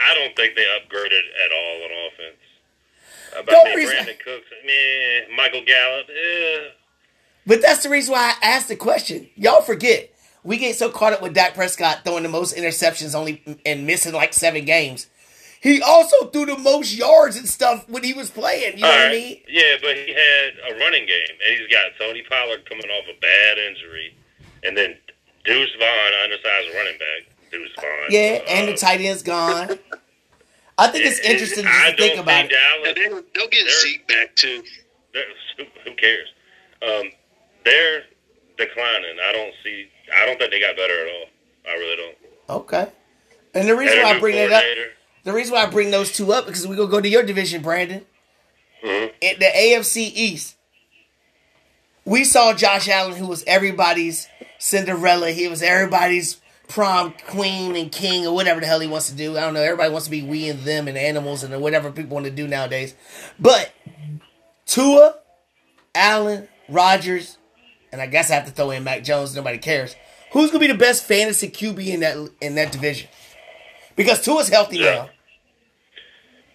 [0.00, 2.36] I don't think they upgraded at all on offense.
[3.36, 6.68] Uh, But Don't I reason- Brandin Cooks, meh, Michael Gallup, eh.
[7.46, 9.28] But that's the reason why I asked the question.
[9.34, 10.10] Y'all forget.
[10.42, 14.14] We get so caught up with Dak Prescott throwing the most interceptions only and missing
[14.14, 15.06] like seven games.
[15.62, 18.76] He also threw the most yards and stuff when he was playing.
[18.78, 19.40] You know All what I mean?
[19.46, 23.20] Yeah, but he had a running game, and he's got Tony Pollard coming off a
[23.20, 24.14] bad injury,
[24.62, 24.96] and then
[25.44, 27.50] Deuce Vaughn, undersized running back.
[27.52, 28.06] Deuce Vaughn.
[28.08, 29.78] Yeah, and the Uh, tight end's gone.
[30.78, 32.50] I think it's it- interesting to I think don't about it.
[32.50, 34.62] Dallas, And then they'll get Zeke back too.
[35.12, 36.28] who, who cares?
[36.80, 37.12] Um,
[37.66, 38.04] they're
[38.56, 39.16] declining.
[39.22, 39.88] I don't see.
[40.14, 41.26] I don't think they got better at all.
[41.68, 42.16] I really don't.
[42.60, 42.88] Okay.
[43.54, 44.62] And the reason why I bring that up,
[45.24, 47.62] the reason why I bring those two up because we gonna go to your division,
[47.62, 48.06] Brandon.
[48.84, 49.12] Mhm.
[49.20, 50.56] In the AFC East,
[52.04, 55.30] we saw Josh Allen, who was everybody's Cinderella.
[55.30, 59.36] He was everybody's prom queen and king or whatever the hell he wants to do.
[59.36, 59.62] I don't know.
[59.62, 62.46] Everybody wants to be we and them and animals and whatever people want to do
[62.46, 62.94] nowadays.
[63.38, 63.72] But
[64.66, 65.16] Tua,
[65.94, 67.36] Allen, Rodgers,
[67.92, 69.34] and I guess I have to throw in Mac Jones.
[69.34, 69.96] Nobody cares.
[70.32, 73.08] Who's gonna be the best fantasy QB in that in that division?
[73.96, 74.94] Because Tua's healthy Yeah.
[74.94, 75.10] now.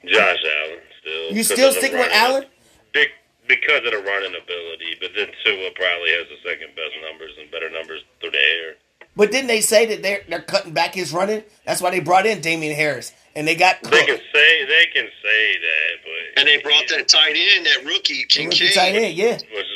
[0.05, 1.31] Josh Allen still.
[1.33, 2.45] You still sticking with Allen?
[2.93, 3.07] Be-
[3.47, 7.49] because of the running ability, but then Tua probably has the second best numbers and
[7.51, 8.75] better numbers through the air.
[9.15, 11.43] But didn't they say that they're they're cutting back his running?
[11.65, 15.07] That's why they brought in Damien Harris, and they got They can say they can
[15.23, 18.73] say that, but And they brought that tight end, that rookie Rookie Kincaid.
[18.73, 19.33] tight end, yeah.
[19.33, 19.74] which is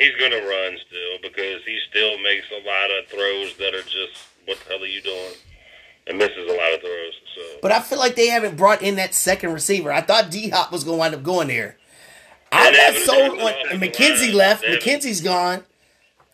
[0.00, 3.82] he's going to run still because he still makes a lot of throws that are
[3.82, 5.32] just what the hell are you doing?
[6.06, 7.12] And misses a lot of throws.
[7.36, 9.92] So But I feel like they haven't brought in that second receiver.
[9.92, 11.76] I thought D Hop was going to wind up going there.
[12.50, 13.52] I'm And not sold was on.
[13.52, 14.34] off And the McKenzie line.
[14.34, 14.64] left.
[14.64, 14.82] Evans.
[14.82, 15.62] McKenzie's gone.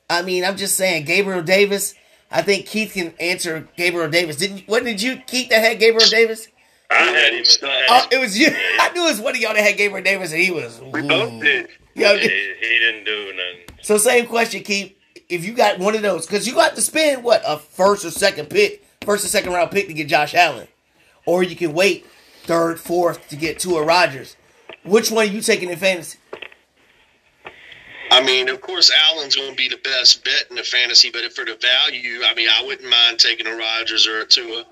[0.08, 1.94] I mean, I'm just saying, Gabriel Davis.
[2.30, 4.36] I think Keith can answer Gabriel Davis.
[4.36, 4.66] Didn't?
[4.66, 6.48] What did you Keith that had Gabriel Davis?
[6.90, 7.44] I had him.
[7.62, 8.48] I had Oh, it was you.
[8.80, 10.80] I knew it was one of y'all that had Gabriel Davis, and he was.
[10.80, 11.08] We ooh.
[11.08, 11.68] both did.
[11.96, 13.78] Yo, he, he didn't do nothing.
[13.80, 14.94] So same question, Keith.
[15.30, 18.10] If you got one of those, because you got to spend what a first or
[18.10, 20.68] second pick, first or second round pick to get Josh Allen,
[21.24, 22.06] or you can wait
[22.44, 24.36] third, fourth to get Tua Rodgers.
[24.84, 26.18] Which one are you taking in fantasy?
[28.10, 31.24] I mean, of course, Allen's going to be the best bet in the fantasy, but
[31.24, 34.64] if for the value, I mean, I wouldn't mind taking a Rodgers or a Tua,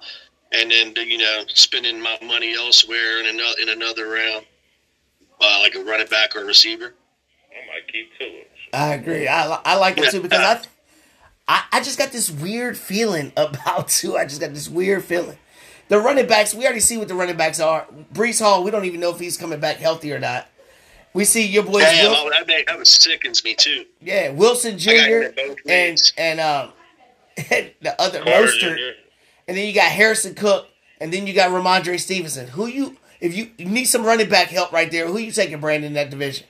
[0.52, 4.44] and then you know spending my money elsewhere in another in another round,
[5.40, 6.94] uh, like a running back or a receiver.
[7.54, 8.10] I might keep.
[8.72, 9.28] I agree.
[9.28, 10.60] I, I like it too because I
[11.48, 14.16] I, I just got this weird feeling about two.
[14.16, 15.38] I just got this weird feeling.
[15.88, 17.86] The running backs, we already see what the running backs are.
[18.12, 20.48] Breece Hall, we don't even know if he's coming back healthy or not.
[21.12, 23.84] We see your boys, Damn, Wil- oh, that, make- that sickens me too.
[24.00, 24.90] yeah, Wilson Jr.
[24.90, 26.72] I got him in both and and um
[27.36, 28.94] the other Mostert,
[29.46, 30.68] and then you got Harrison Cook,
[31.00, 32.48] and then you got Rhamondre Stevenson.
[32.48, 35.06] Who you if you, you need some running back help right there?
[35.06, 36.46] Who you taking, Brandon, in that division?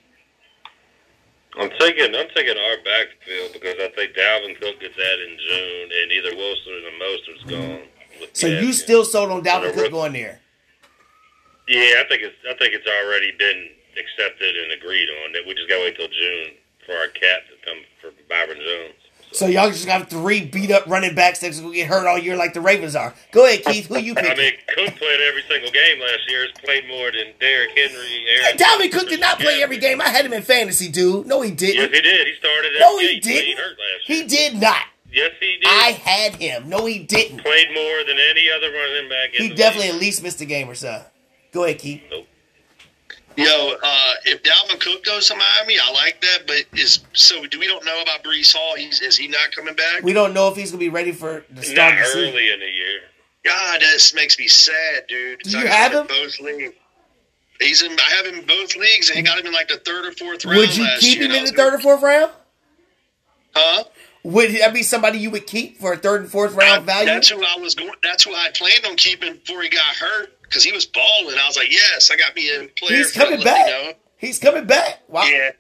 [1.59, 5.88] I'm taking I'm taking our backfield because I think Dalvin Cook gets that in June,
[6.03, 7.51] and either Wilson or Mostert's mm-hmm.
[7.51, 7.83] gone.
[8.21, 10.40] with So you still sold on Dalvin Cook going there?
[11.69, 15.33] Yeah, I think it's I think it's already been accepted and agreed on.
[15.33, 18.59] That we just got to wait till June for our cap to come for Byron
[18.59, 19.04] Jones.
[19.35, 22.37] So y'all just got three beat up running backs that's gonna get hurt all year
[22.37, 23.12] like the Ravens are.
[23.33, 23.87] Go ahead, Keith.
[23.87, 26.42] Who you I mean, Cook played every single game last year.
[26.42, 28.27] Has played more than Derrick Henry.
[28.31, 30.01] Aaron Dalvin Cook did not play every game.
[30.01, 31.27] I had him in fantasy, dude.
[31.27, 31.77] No, he didn't.
[31.77, 32.27] Yes, he did.
[32.29, 32.73] He started.
[32.79, 33.09] No, he.
[33.14, 33.59] He didn't.
[33.59, 34.23] hurt last year.
[34.23, 34.83] He did not.
[35.12, 35.66] Yes, he did.
[35.68, 36.68] I had him.
[36.68, 37.42] No, he didn't.
[37.42, 39.35] played more than any other running back.
[39.35, 39.94] In He definitely league.
[39.97, 41.03] at least missed a game or so.
[41.53, 42.03] Go ahead, Keith.
[43.37, 46.47] Yo, uh, if Dalvin Cook goes to Miami, I like that.
[46.47, 47.44] But is so?
[47.47, 48.77] Do we don't know about Breece Hall?
[48.77, 50.03] He's is he not coming back?
[50.03, 52.29] We don't know if he's gonna be ready for the start not of the season.
[52.31, 53.01] early in the year.
[53.44, 55.40] God, this makes me sad, dude.
[55.40, 56.07] Do you I have in him?
[56.07, 56.75] both leagues.
[57.61, 57.92] He's in.
[57.92, 60.12] I have him in both leagues, and he got him in like the third or
[60.12, 60.59] fourth round.
[60.59, 62.31] Would you last keep year, him in the third or fourth round?
[63.55, 63.85] Huh?
[64.25, 67.07] Would that be somebody you would keep for a third and fourth round value?
[67.07, 67.93] That's who I was going.
[68.03, 71.37] That's who I planned on keeping before he got hurt because he was balling.
[71.39, 72.97] I was like, yes, I got me a player.
[72.97, 73.67] He's coming back.
[73.67, 73.93] You know?
[74.17, 75.03] He's coming back.
[75.09, 75.25] Wow.
[75.25, 75.51] Yeah.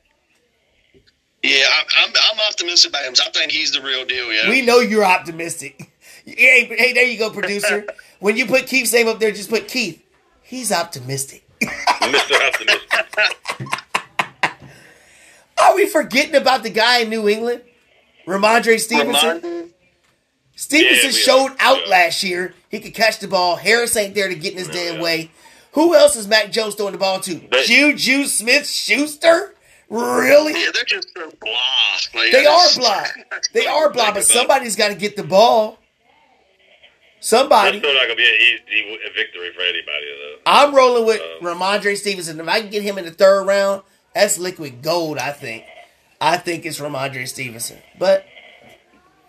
[1.42, 3.12] Yeah, I'm, I'm, I'm optimistic about him.
[3.20, 4.32] I think he's the real deal.
[4.32, 4.48] Yeah.
[4.48, 5.90] We know you're optimistic.
[6.26, 7.84] Hey, hey, there you go, producer.
[8.18, 10.02] when you put Keith's name up there, just put Keith.
[10.40, 11.46] He's optimistic.
[11.60, 12.48] Mr.
[12.48, 13.68] Optimistic.
[15.62, 17.60] Are we forgetting about the guy in New England?
[18.26, 19.40] Rhamondre Stevenson?
[19.42, 19.70] Ramon-
[20.56, 21.56] Stevenson Yeah, showed are.
[21.60, 21.88] out Yeah.
[21.90, 22.54] last year.
[22.70, 23.56] He could catch the ball.
[23.56, 25.30] Harris ain't there to get in his damn way.
[25.72, 27.34] Who else is Mac Jones throwing the ball to?
[27.50, 29.54] They- Juju Smith Schuster?
[29.90, 30.52] Really?
[30.52, 31.52] Yeah, they're just so blah.
[32.20, 33.04] Like, They are blah.
[33.52, 35.78] They are blah, but somebody's got to get the ball.
[37.16, 37.78] That's Somebody.
[37.78, 40.36] still not gonna be an easy victory for anybody though.
[40.46, 42.38] I'm rolling with Um, Ramondre Stevenson.
[42.38, 43.82] If I can get him in the third round,
[44.14, 45.64] that's liquid gold, I think.
[46.24, 47.78] I think it's Rhamondre Stevenson.
[47.98, 48.24] But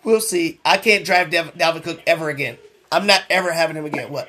[0.02, 0.60] we'll see.
[0.64, 2.56] I can't drive Dev- Dalvin Cook ever again.
[2.90, 4.10] I'm not ever having him again.
[4.10, 4.28] What?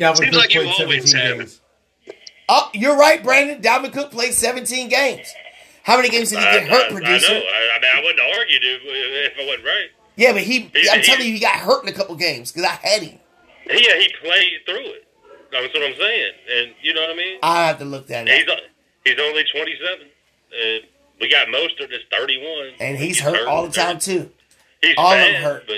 [0.00, 1.60] Dalvin Seems Cook like you played always 17 have games.
[2.48, 3.62] Oh, you're right, Brandon.
[3.62, 5.32] Dalvin Cook played 17 games.
[5.84, 7.32] How many games did he I, get hurt, I, producer?
[7.32, 7.44] I know.
[7.44, 9.88] I, I mean, I wouldn't argue dude, if I wasn't right.
[10.16, 12.50] Yeah, but he, He- I'm he- telling you, he got hurt in a couple games
[12.52, 13.18] because I had him.
[13.68, 15.06] Yeah, he played through it.
[15.52, 16.32] That's what I'm saying.
[16.56, 17.38] And you know what I mean?
[17.42, 18.58] I have to look that He's up.
[19.04, 20.06] he's only 27.
[20.62, 20.82] And
[21.20, 22.72] we got most of this 31.
[22.80, 24.30] And he's hurt all the time, too.
[24.82, 25.66] He's all of them hurt.
[25.66, 25.76] But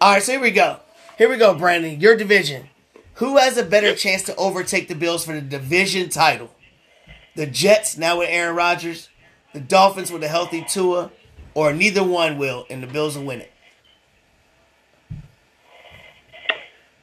[0.00, 0.80] All right, so here we go.
[1.16, 2.00] Here we go, Brandon.
[2.00, 2.68] Your division.
[3.14, 3.96] Who has a better Yep.
[3.98, 6.54] chance to overtake the Bills for the division title?
[7.34, 9.08] The Jets, now with Aaron Rodgers,
[9.52, 11.10] the Dolphins with a healthy Tua,
[11.54, 13.52] or neither one will, and the Bills will win it.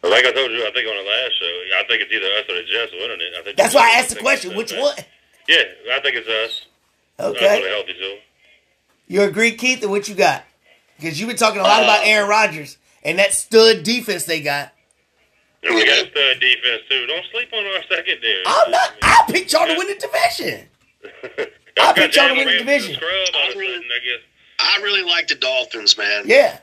[0.04, 2.46] like I told you, I think on the last show, I think it's either us
[2.48, 3.34] or the Jets winning it.
[3.40, 4.56] I think That's why I asked the question.
[4.56, 4.96] Which one?
[5.48, 5.64] Yeah,
[5.94, 6.68] I think it's us.
[7.20, 7.70] Us with a Okay.
[7.70, 8.18] healthy too.
[9.08, 10.44] You agree, Keith, and what you got?
[10.98, 14.42] Because you've been talking a lot about uh, Aaron Rodgers and that stud defense they
[14.42, 14.72] got.
[15.64, 17.06] And we got a stud defense too.
[17.06, 18.44] Don't sleep on our secondary.
[18.46, 18.94] I'm not.
[19.02, 20.68] I picked y'all to win the division.
[21.78, 22.96] I I've picked y'all to win the division.
[22.96, 24.22] Scrub all of a I really- sudden, I guess.
[24.58, 26.24] I really like the Dolphins, man.
[26.26, 26.60] Yeah.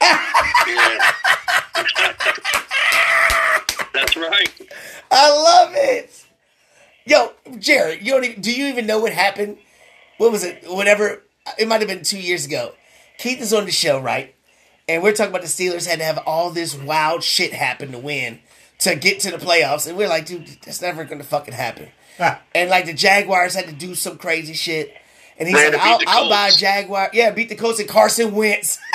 [0.00, 1.10] Yeah.
[3.92, 4.50] That's right.
[5.10, 6.26] I love it.
[7.06, 9.58] Yo, Jared, you don't even, do you even know what happened?
[10.18, 10.64] What was it?
[10.66, 11.22] Whatever.
[11.58, 12.72] It might have been two years ago.
[13.18, 14.34] Keith is on the show, right?
[14.88, 17.98] And we're talking about the Steelers had to have all this wild shit happen to
[17.98, 18.40] win
[18.80, 21.88] to get to the playoffs, and we're like, dude, that's never gonna fucking happen.
[22.18, 24.92] Ah, And like the Jaguars had to do some crazy shit,
[25.38, 27.88] and he They said, had "I'll, I'll buy a Jaguar." Yeah, beat the Colts and
[27.88, 28.78] Carson Wentz.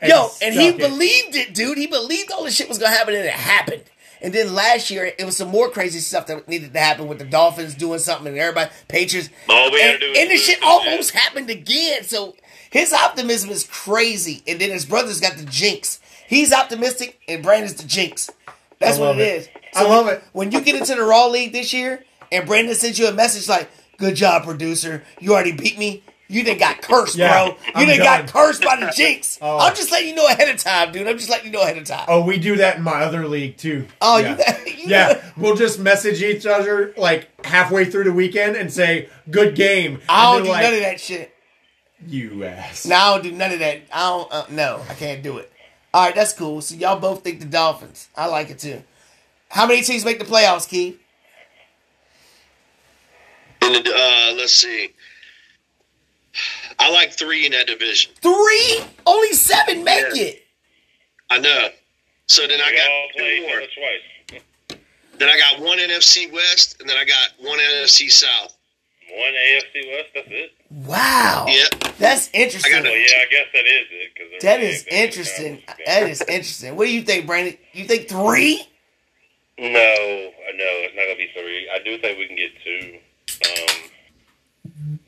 [0.00, 0.78] And Yo, and he it.
[0.78, 1.76] believed it, dude.
[1.76, 3.82] He believed all this shit was gonna happen, and it happened.
[4.20, 7.18] And then last year, it was some more crazy stuff that needed to happen with
[7.18, 9.30] the Dolphins doing something, and everybody Patriots.
[9.48, 11.24] All we and, do and the shit almost Jets.
[11.24, 12.04] happened again.
[12.04, 12.34] So
[12.70, 14.42] his optimism is crazy.
[14.46, 16.00] And then his brother's got the jinx.
[16.26, 18.30] He's optimistic, and Brandon's the jinx.
[18.78, 19.40] That's what it it.
[19.40, 19.48] is.
[19.74, 20.24] I love when, it.
[20.32, 23.48] When you get into the Raw League this year, and Brandon sends you a message
[23.48, 25.02] like, "Good job, producer.
[25.20, 27.46] You already beat me." You done got cursed, Yeah, bro.
[27.46, 29.38] You I'm done got cursed by the jinx.
[29.48, 29.58] Oh.
[29.58, 31.06] I'm just letting you know ahead of time, dude.
[31.06, 32.06] I'm just letting you know ahead of time.
[32.08, 33.86] Oh, we do that in my other league too.
[34.00, 34.36] Oh, yeah.
[34.66, 39.08] you, you Yeah, we'll just message each other like halfway through the weekend and say
[39.30, 41.34] "good game." I don't do they're none of that shit.
[42.06, 42.84] You ass.
[42.84, 43.82] No, I don't do none of that.
[43.92, 44.32] I don't.
[44.32, 45.52] Uh, no, I can't do it.
[45.94, 46.60] All right, that's cool.
[46.60, 48.08] So y'all both think the Dolphins.
[48.16, 48.82] I like it too.
[49.48, 51.00] How many teams make the playoffs, Keith?
[53.62, 54.90] And uh, let's see.
[56.78, 58.12] I like three in that division.
[58.22, 58.80] Three.
[59.06, 60.22] Only seven make Yeah.
[60.22, 60.44] it.
[61.30, 61.68] I know.
[62.26, 63.50] So then I We all got play two more.
[63.50, 64.80] each other twice.
[65.18, 68.54] Then I got one NFC West, and then I got one NFC South.
[69.10, 70.08] One AFC West.
[70.14, 70.52] That's it.
[70.70, 71.46] Wow.
[71.48, 71.96] Yep.
[71.98, 72.72] That's interesting.
[72.72, 74.14] I got Well, yeah, I guess that is it.
[74.14, 75.62] Cause That is interesting.
[75.86, 76.76] That is interesting.
[76.76, 77.56] What do you think, Brandon?
[77.72, 78.62] You think three?
[79.58, 81.68] No, no, it's not gonna be three.
[81.74, 82.98] I do think we can get two.
[84.84, 85.00] Um,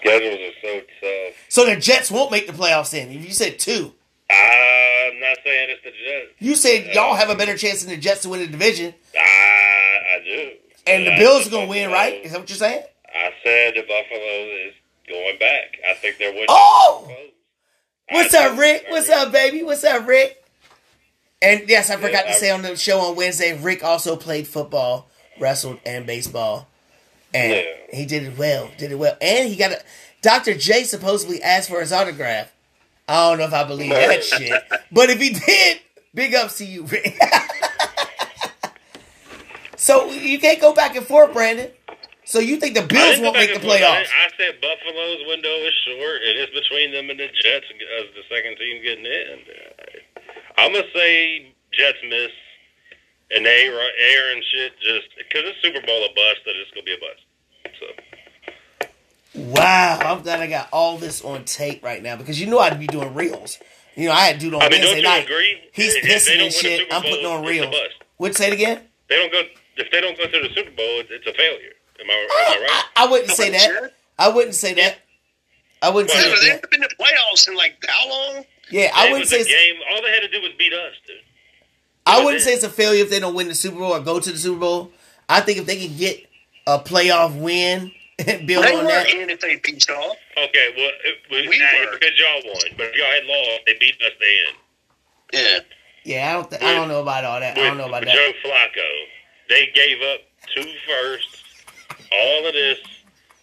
[0.00, 1.36] schedules are so tough.
[1.48, 3.10] So the Jets won't make the playoffs then.
[3.10, 3.92] You said two,
[4.30, 6.32] I'm not saying it's the Jets.
[6.38, 8.94] you said uh, y'all have a better chance than the Jets to win the division,
[9.16, 10.50] I, I do.
[10.86, 12.24] and the I Bills are gonna win, Buffalo- right?
[12.24, 12.82] Is that what you're saying?
[13.14, 14.74] I said the Buffalo is
[15.08, 15.76] going back.
[15.90, 16.46] I think they're winning.
[16.48, 17.12] Oh!
[18.12, 18.86] What's I up, Rick?
[18.88, 19.62] What's up, baby?
[19.62, 20.36] What's up, Rick?
[21.42, 24.46] And yes, I forgot to I- say on the show on Wednesday, Rick also played
[24.46, 25.08] football,
[25.40, 26.68] wrestled, and baseball,
[27.34, 27.62] and Yeah.
[27.92, 28.70] he did it well.
[28.78, 29.82] Did it well, and he got a.
[30.22, 30.54] Dr.
[30.54, 32.52] J supposedly asked for his autograph.
[33.08, 34.52] I don't know if I believe that shit,
[34.92, 35.80] but if he did,
[36.14, 37.18] big ups to you, Rick.
[39.76, 41.70] so you can't go back and forth, Brandon.
[42.24, 43.64] So you think the Bills won't make the and.
[43.64, 44.06] I, playoffs?
[44.06, 46.22] I said Buffalo's window is short.
[46.22, 47.66] It is between them and the Jets
[47.98, 49.38] as the second team getting in.
[50.58, 52.30] I'm gonna say Jets miss,
[53.30, 56.40] and they Aaron shit just because it's Super Bowl a bust.
[56.46, 57.22] That it's gonna be a bust.
[57.78, 57.86] So
[59.34, 62.78] Wow, I'm glad I got all this on tape right now because you know I'd
[62.80, 63.58] be doing reels.
[63.96, 65.24] You know, I had to do on I mean, Wednesday don't you night.
[65.24, 65.60] agree?
[65.72, 66.80] He's If they pissing don't and shit.
[66.80, 67.70] Super I'm putting on reels.
[67.70, 67.94] bust.
[68.18, 68.82] Would say it again?
[69.08, 69.42] They don't go
[69.76, 70.86] if they don't go to the Super Bowl.
[71.00, 71.72] It's, it's a failure.
[72.00, 72.84] Am I, am I, oh, I right?
[72.96, 73.92] I wouldn't say that.
[74.18, 74.98] I wouldn't say that.
[75.82, 76.40] I wouldn't say Well, Dude, that.
[76.42, 78.44] They haven't been to playoffs in like how long?
[78.70, 79.80] Yeah, I It wouldn't was say a game.
[79.90, 81.16] All they had to do was beat us, dude.
[82.10, 84.20] I wouldn't say it's a failure if they don't win the Super Bowl or go
[84.20, 84.90] to the Super Bowl.
[85.28, 86.26] I think if they can get
[86.66, 87.92] a playoff win
[88.26, 89.08] and build They on were that.
[89.10, 90.16] in if they beat off.
[90.36, 91.98] Okay, well, it, we, We nah, were.
[91.98, 94.12] because y'all won, but if y'all had lost, they beat us.
[94.20, 94.54] They in.
[95.32, 95.58] Yeah.
[96.02, 96.50] Yeah, I don't.
[96.50, 97.58] Th- I don't know about all that.
[97.58, 98.14] I don't know about that.
[98.14, 98.88] Joe Flacco,
[99.50, 100.20] they gave up
[100.54, 101.42] two firsts,
[102.10, 102.78] all of this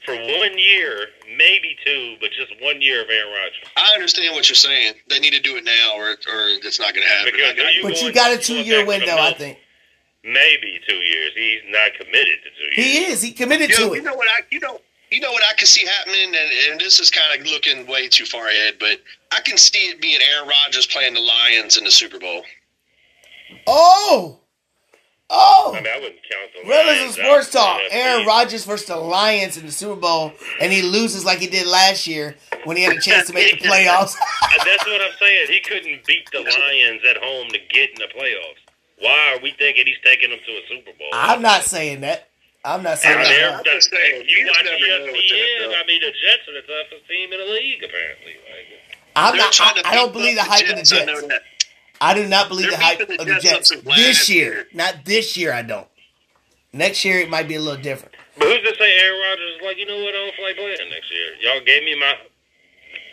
[0.08, 3.70] for one year, maybe two, but just one year of Aaron Rodgers.
[3.76, 4.94] I understand what you're saying.
[5.10, 7.34] They need to do it now, or or it's not going to happen.
[7.36, 9.60] Because I- I- you- But you got a two year window, I think.
[10.24, 11.32] Maybe two years.
[11.36, 12.98] He's not committed to two years.
[13.06, 13.22] He is.
[13.22, 14.04] He committed Yo, to you it.
[14.04, 14.80] know what I you know
[15.12, 18.08] you know what I can see happening, and, and this is kind of looking way
[18.08, 21.84] too far ahead, but I can see it being Aaron Rodgers playing the Lions in
[21.84, 22.44] the Super Bowl.
[23.68, 24.40] Oh,
[25.30, 25.74] oh.
[25.76, 27.82] I mean, I wouldn't count the Rellism Lions Sports Talk.
[27.92, 31.68] Aaron Rodgers versus the Lions in the Super Bowl, and he loses like he did
[31.68, 34.16] last year when he had a chance to make the playoffs.
[34.66, 35.48] That's what I'm saying.
[35.50, 38.64] He couldn't beat the Lions at home to get in the playoffs.
[39.00, 41.10] Why are we thinking he's taking them to a Super Bowl?
[41.14, 42.30] I'm not saying that.
[42.66, 43.56] I'm not saying that.
[43.60, 46.54] I'm just saying, you you watch never know with ESPN, I mean, the Jets are
[46.54, 48.36] the toughest team in the league, apparently.
[48.50, 48.68] Like,
[49.16, 49.58] I'm not.
[49.62, 51.24] I, I don't believe the hype of the I Jets.
[52.00, 54.54] I do not believe They're the hype of the Jets Jets this year.
[54.54, 54.68] year.
[54.74, 55.52] Not this year.
[55.54, 55.88] I don't.
[56.74, 58.14] Next year it might be a little different.
[58.38, 60.56] but who's to say Aaron Rodgers is like, you know what, I don't feel like
[60.58, 61.34] playing next year.
[61.42, 62.14] Y'all gave me my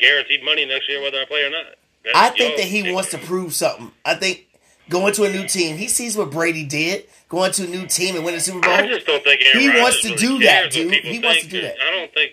[0.00, 1.64] guaranteed money next year, whether I play or not.
[2.04, 3.90] That's I think that he wants to prove something.
[4.04, 4.46] I think
[4.90, 8.16] going to a new team, he sees what Brady did, going to a new team
[8.16, 8.70] and winning the Super Bowl.
[8.74, 10.94] I just don't think Aaron He Rodgers wants to really do that, dude.
[10.94, 11.76] He wants to do that.
[11.80, 12.32] I don't think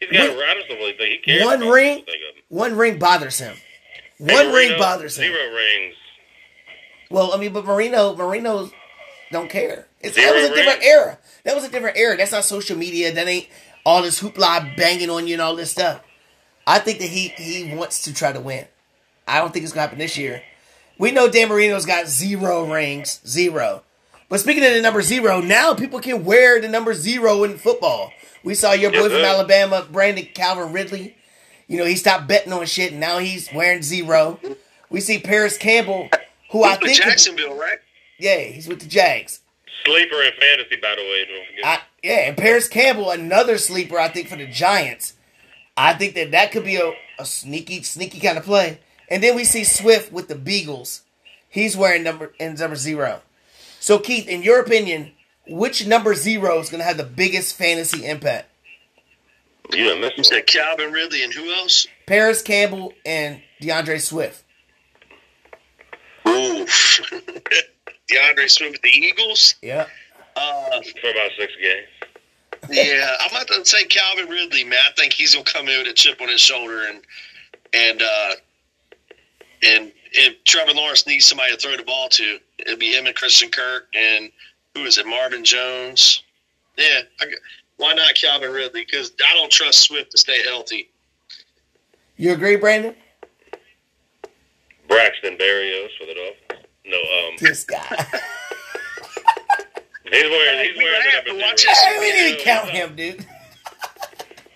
[0.00, 0.28] he's got.
[0.36, 1.44] One- I just don't really think he cares.
[1.44, 2.42] one ring- what people think of him.
[2.48, 3.56] One ring bothers him.
[4.18, 5.32] One ring bothers him.
[5.32, 5.94] Zero rings.
[7.10, 8.70] Well, I mean, but Marino, Marino
[9.30, 9.86] don't care.
[10.00, 11.18] It's, that was a different era.
[11.44, 12.16] That was a different era.
[12.16, 13.12] That's not social media.
[13.12, 13.48] That ain't
[13.84, 16.02] all this hoopla banging on you and all this stuff.
[16.66, 18.66] I think that he he wants to try to win.
[19.28, 20.42] I don't think it's gonna happen this year.
[20.98, 23.82] We know Dan Marino's got zero rings, zero.
[24.28, 28.10] But speaking of the number zero, now people can wear the number zero in football.
[28.42, 29.24] We saw your boy Yes, from.
[29.24, 31.15] Alabama, Brandon Calvin Ridley.
[31.68, 34.38] You know, he stopped betting on shit, and now he's wearing zero.
[34.88, 36.08] We see Parris Campbell,
[36.50, 37.78] who I He's with think, Jacksonville, right?
[38.18, 39.40] yeah, he's with the Jags.
[39.84, 41.24] Sleeper in fantasy, by the way.
[41.26, 41.66] Don't.
[41.66, 45.14] I, yeah, and Parris Campbell, another sleeper, I think for the Giants.
[45.76, 48.78] I think that that could be a, a sneaky, sneaky kind of play.
[49.08, 51.02] And then we see Swift with the Beagles.
[51.48, 53.22] He's wearing number in number zero.
[53.78, 55.12] So Keith, in your opinion,
[55.46, 58.48] which number zero is going to have the biggest fantasy impact?
[59.72, 60.24] You done missed You one.
[60.24, 61.86] said Calvin Ridley and who else?
[62.06, 64.44] Parris Campbell and D'Andre Swift.
[66.26, 67.00] Oof.
[68.08, 69.54] D'Andre Swift with the Eagles.
[69.62, 69.86] Yeah.
[70.36, 71.86] Uh, for about six games.
[72.70, 74.78] yeah, I'm about to say Calvin Ridley, man.
[74.88, 77.00] I think he's gonna come in with a chip on his shoulder, and
[77.72, 78.32] and uh,
[79.62, 83.14] and if Trevor Lawrence needs somebody to throw the ball to, it'll be him and
[83.14, 84.30] Christian Kirk, and
[84.74, 86.22] who is it, Marvin Jones?
[86.76, 87.26] Yeah, I,
[87.76, 88.84] why not Calvin Ridley?
[88.84, 90.90] Because I don't trust Swift to stay healthy.
[92.16, 92.94] You agree, Brandon?
[94.88, 96.66] Braxton Berrios for the Dolphins.
[96.86, 97.80] No, um, This guy.
[100.04, 101.56] he's wearing he's wearing the number zero.
[101.56, 103.20] this Hey, we didn't count him, dude.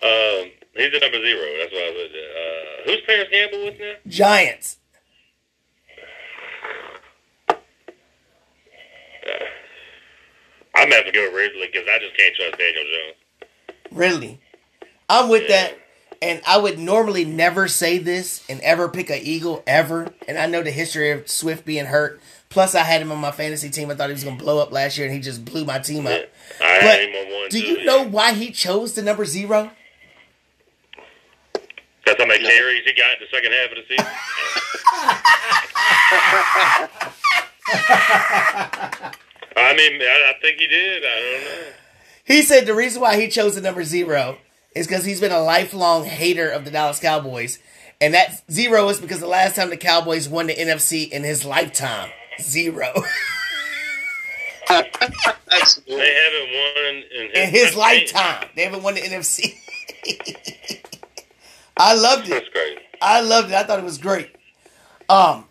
[0.03, 1.45] Um, he's the number zero.
[1.59, 2.11] That's what I was.
[2.15, 3.95] Uh, who's Parris Campbell with now?
[4.07, 4.77] Giants.
[10.75, 13.17] I'm gonna have to go with Ridley because I just can't trust Daniel Jones.
[13.93, 14.41] Really.
[15.09, 15.77] I'm with that.
[16.23, 20.13] And I would normally never say this and ever pick a Eagle ever.
[20.29, 22.21] And I know the history of Swift being hurt.
[22.51, 23.91] Plus, I had him on my fantasy team.
[23.91, 25.79] I thought he was going to blow up last year, and he just blew my
[25.79, 26.21] team up.
[26.61, 27.49] I But had him on one.
[27.49, 27.85] do too, you yeah.
[27.85, 29.71] know why he chose the number zero?
[32.05, 34.07] That's how many carries he got in the second half of the season?
[39.57, 41.03] I mean, I, I think he did.
[41.05, 41.73] I don't know.
[42.25, 44.39] He said the reason why he chose the number zero
[44.75, 47.59] is because he's been a lifelong hater of the Dallas Cowboys.
[48.01, 51.45] And that zero is because the last time the Cowboys won the NFC in his
[51.45, 52.11] lifetime.
[52.41, 52.93] Zero.
[55.87, 58.49] They haven't won in his, in his lifetime.
[58.55, 59.59] They haven't won the NFC.
[61.77, 62.31] I loved it.
[62.31, 62.79] That's crazy.
[63.03, 63.55] I loved it.
[63.55, 64.31] I thought it was great.
[65.09, 65.45] Um,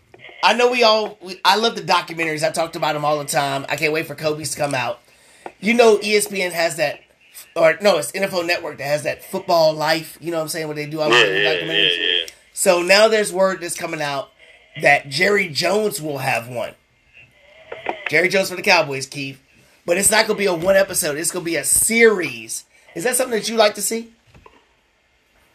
[0.44, 1.18] I know we all.
[1.22, 2.48] We, I love the documentaries.
[2.48, 3.66] I talked about them all the time.
[3.70, 5.00] I can't wait for Kobe's to come out.
[5.60, 7.02] You know, ESPN has that,
[7.56, 10.18] or no, it's NFL Network that has that football life.
[10.22, 10.68] You know what I'm saying?
[10.68, 11.98] What they do all Yeah, yeah, documentaries.
[11.98, 12.26] yeah, yeah.
[12.54, 14.30] So now there's word that's coming out
[14.82, 16.74] that Jerry Jones will have one.
[18.10, 19.42] Jerry Jones for the Cowboys, Keith.
[19.86, 21.18] But it's not going to be a one episode.
[21.18, 22.66] It's going to be a series.
[22.96, 24.14] Is that something that you like to see?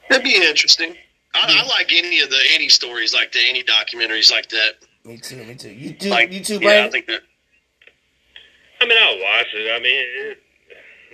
[0.08, 0.96] That'd be interesting.
[1.34, 4.74] I, I like any of the any stories like that, any documentaries like that.
[5.04, 5.36] Me too.
[5.44, 5.70] Me too.
[5.70, 6.08] You too.
[6.10, 7.20] Like you too, yeah, I think that.
[8.80, 9.70] I mean, I'll watch it.
[9.72, 10.38] I mean, it,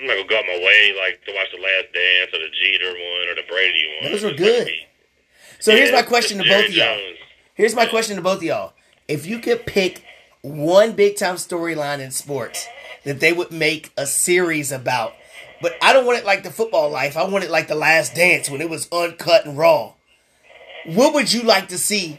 [0.00, 2.50] I'm not gonna go out my way like to watch the Last Dance or the
[2.60, 4.12] Jeter one or the Brady one.
[4.12, 4.66] Those were It's like good.
[4.66, 4.86] me.
[5.58, 6.98] So here's my question to both of y'all.
[7.54, 8.72] Here's my question to both of y'all.
[9.08, 10.04] If you could pick
[10.42, 12.66] one big time storyline in sports
[13.04, 15.12] that they would make a series about,
[15.60, 17.16] but I don't want it like the football life.
[17.16, 19.92] I want it like the last dance when it was uncut and raw.
[20.86, 22.16] What would you like to see?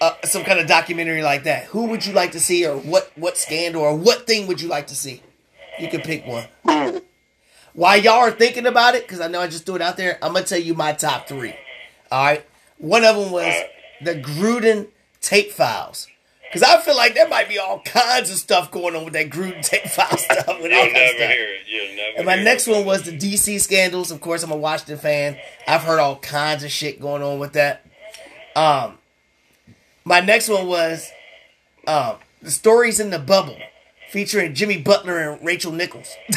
[0.00, 1.64] Uh, some kind of documentary like that.
[1.66, 4.68] Who would you like to see, or what what scandal, or what thing would you
[4.68, 5.22] like to see?
[5.78, 6.46] You can pick one.
[7.72, 10.18] While y'all are thinking about it, because I know I just threw it out there,
[10.22, 11.54] I'm gonna tell you my top three.
[12.10, 12.44] All right.
[12.78, 13.54] One of them was
[14.02, 14.88] the Gruden
[15.20, 16.06] tape files.
[16.54, 19.28] Because I feel like there might be all kinds of stuff going on with that
[19.28, 20.46] Gruden tape file stuff.
[20.46, 21.18] With You'll never stuff.
[21.18, 21.62] hear it.
[21.66, 22.16] You'll never.
[22.18, 22.70] And my next it.
[22.70, 24.12] one was the DC scandals.
[24.12, 25.36] Of course, I'm a Washington fan.
[25.66, 27.84] I've heard all kinds of shit going on with that.
[28.54, 28.98] Um,
[30.04, 31.10] my next one was
[31.88, 33.58] um, the stories in the bubble,
[34.10, 36.14] featuring Jimmy Butler and Rachel Nichols.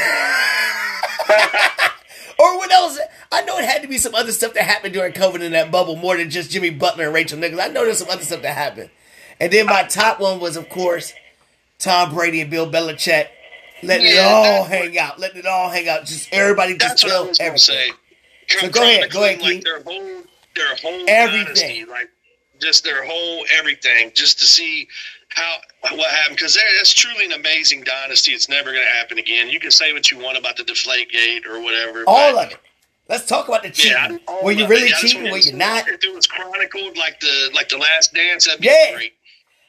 [2.40, 2.98] or what else?
[3.32, 5.70] I know it had to be some other stuff that happened during COVID in that
[5.70, 7.62] bubble, more than just Jimmy Butler and Rachel Nichols.
[7.62, 8.90] I know there's some other stuff that happened.
[9.40, 11.14] And then my top one was, of course,
[11.80, 13.28] Tom Brady and Bill Belichick
[13.84, 16.06] letting it all hang out, letting it all hang out.
[16.06, 17.58] Just everybody just That's what I tell everything.
[17.58, 17.92] say.
[18.50, 20.24] So go ahead, go ahead, Like their whole,
[20.56, 21.46] their whole Everything.
[21.46, 22.10] dynasty, like
[22.60, 24.88] just their whole everything, just to see
[25.30, 25.58] how
[25.92, 26.38] what happened.
[26.38, 28.32] Because that's truly an amazing dynasty.
[28.32, 29.50] It's never going to happen again.
[29.50, 32.04] You can say what you want about the Deflate Gate or whatever.
[32.08, 32.58] All but- of it.
[33.10, 34.20] Let's talk about the cheating.
[34.28, 34.96] Yeah, were you really it.
[34.96, 35.32] Cheating?
[35.32, 35.88] Were you not?
[35.88, 38.96] If it was chronicled like the like the Last Dance, that'd be Yeah.
[38.96, 39.14] great.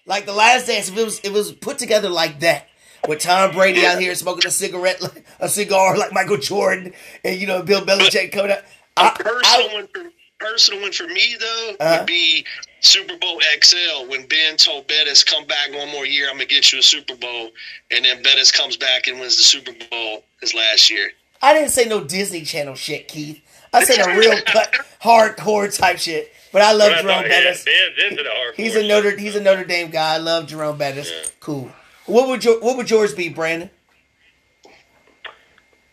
[0.08, 2.66] Like the last dance, if it was it was put together like that,
[3.06, 6.94] with Tom Brady out here smoking a cigarette, like, a cigar like Michael Jordan,
[7.24, 8.62] and you know Bill Belichick coming out.
[8.96, 11.96] I, Personal I, one for personal one for me though Uh-huh.
[12.00, 12.44] would be
[12.80, 16.72] Super Bowl XL when Ben told Bettis come back one more year, I'm gonna get
[16.72, 17.50] you a Super Bowl,
[17.90, 21.10] and then Bettis comes back and wins the Super Bowl his last year.
[21.42, 23.40] I didn't say no Disney Channel shit, Keith.
[23.72, 26.32] I said a real cut, hardcore type shit.
[26.52, 27.64] But I love But I Jerome thought, yeah, Bettis.
[27.64, 28.54] Ben's into the hardcore.
[28.54, 30.14] He's a Notre he's a Notre Dame guy.
[30.14, 31.10] I love Jerome Bettis.
[31.10, 31.30] Yeah.
[31.40, 31.70] Cool.
[32.06, 33.70] What would your what would yours be, Brandon?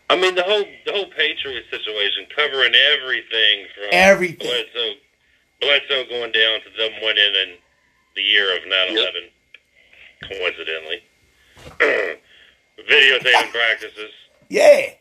[0.10, 4.48] I mean, the whole the whole Patriot situation, covering everything from Everything.
[4.48, 4.94] Bledsoe,
[5.62, 7.56] Bledsoe going down to them winning in
[8.16, 9.30] the year of 9/11,
[10.30, 11.04] coincidentally.
[12.90, 14.12] Videotaping practices,
[14.50, 14.92] Yeah.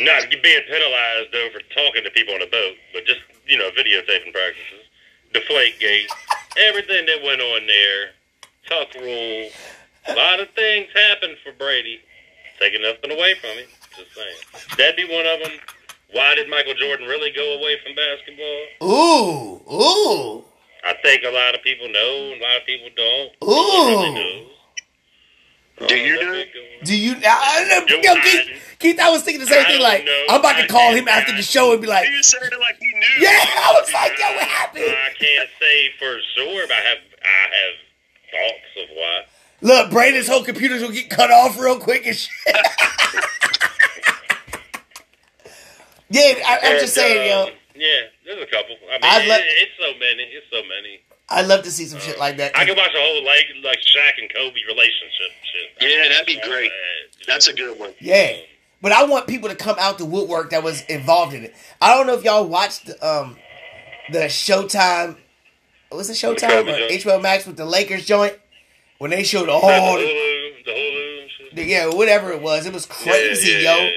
[0.00, 3.70] not being penalized though for talking to people on a boat, but just you know
[3.70, 4.86] videotaping practices,
[5.32, 6.10] deflate gate,
[6.56, 8.10] everything that went on there,
[8.68, 9.48] tuck rule,
[10.08, 12.00] a lot of things happened for Brady,
[12.58, 13.68] taking nothing away from him.
[13.96, 14.76] Just saying.
[14.78, 15.58] That'd be one of them.
[16.12, 18.66] Why did Michael Jordan really go away from basketball?
[18.82, 20.44] Ooh, ooh,
[20.84, 23.32] I think a lot of people know, and a lot of people don't.
[23.48, 24.02] Ooh.
[24.02, 24.48] Really.
[25.80, 26.32] Oh, do you that'd know?
[26.34, 26.84] be a good one.
[26.84, 27.14] do you?
[27.24, 28.22] I, I, Joe yo, Biden.
[28.22, 29.80] Keith, Keith, I was thinking the same I thing.
[29.80, 30.24] Like, know.
[30.28, 32.60] I'm about to call him after the show and be like, He was saying it
[32.60, 33.26] like he knew.
[33.26, 33.30] yeah.
[33.56, 34.84] I was like, yo, what happened?
[34.84, 37.74] I can't say for sure, but I have I have
[38.52, 39.22] thoughts of why.
[39.62, 42.30] Look, Brandon's whole computer's gonna get cut off real quick and shit.
[46.10, 47.52] yeah, I, I'm just And, saying, yo.
[47.74, 48.76] Uh, Yeah, there's a couple.
[48.88, 50.22] I mean, I'd it, let- it's so many.
[50.24, 51.00] It's so many.
[51.28, 52.54] I'd love to see some shit like that.
[52.56, 55.88] I could watch a whole like like Shaq and Kobe relationship shit.
[55.90, 56.70] Yeah, that'd be great.
[56.70, 57.26] that.
[57.26, 57.94] That's a good one.
[58.00, 58.36] Yeah.
[58.82, 61.54] But I want people to come out the woodwork that was involved in it.
[61.80, 63.36] I don't know if y'all watched um
[64.10, 65.16] the Showtime
[65.90, 66.90] was it Showtime or joint.
[67.02, 68.34] HBO Max with the Lakers joint
[68.98, 72.66] when they showed all the the, Hulu, the Hulu the- yeah whatever it was.
[72.66, 73.84] It was crazy, yeah, yo.
[73.84, 73.90] yeah,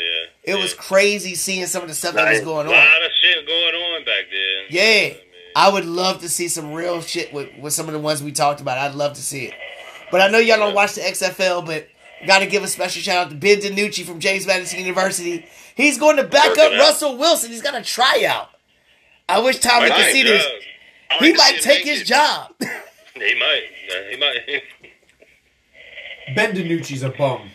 [0.48, 2.46] yeah, It was crazy seeing some of the stuff that was Right.
[2.46, 2.76] going A on.
[2.76, 4.66] lot of shit going on back then.
[4.70, 5.14] Yeah.
[5.56, 8.32] I would love to see some real shit with, with some of the ones we
[8.32, 8.78] talked about.
[8.78, 9.54] I'd love to see it.
[10.12, 11.88] But I know y'all don't watch the XFL, but
[12.28, 15.46] got to give a special shout out to Ben DiNucci from James Madison University.
[15.76, 16.80] He's going to back Working up out.
[16.80, 17.52] Russell Wilson.
[17.52, 18.50] He's got a tryout.
[19.30, 20.43] I wish Tommy Might could take see this.
[20.43, 20.66] drugs.
[21.10, 22.06] I He like to see might take his it.
[22.06, 22.52] job.
[22.60, 23.64] He might.
[24.12, 24.64] He might.
[26.36, 27.50] Ben DiNucci's a bum.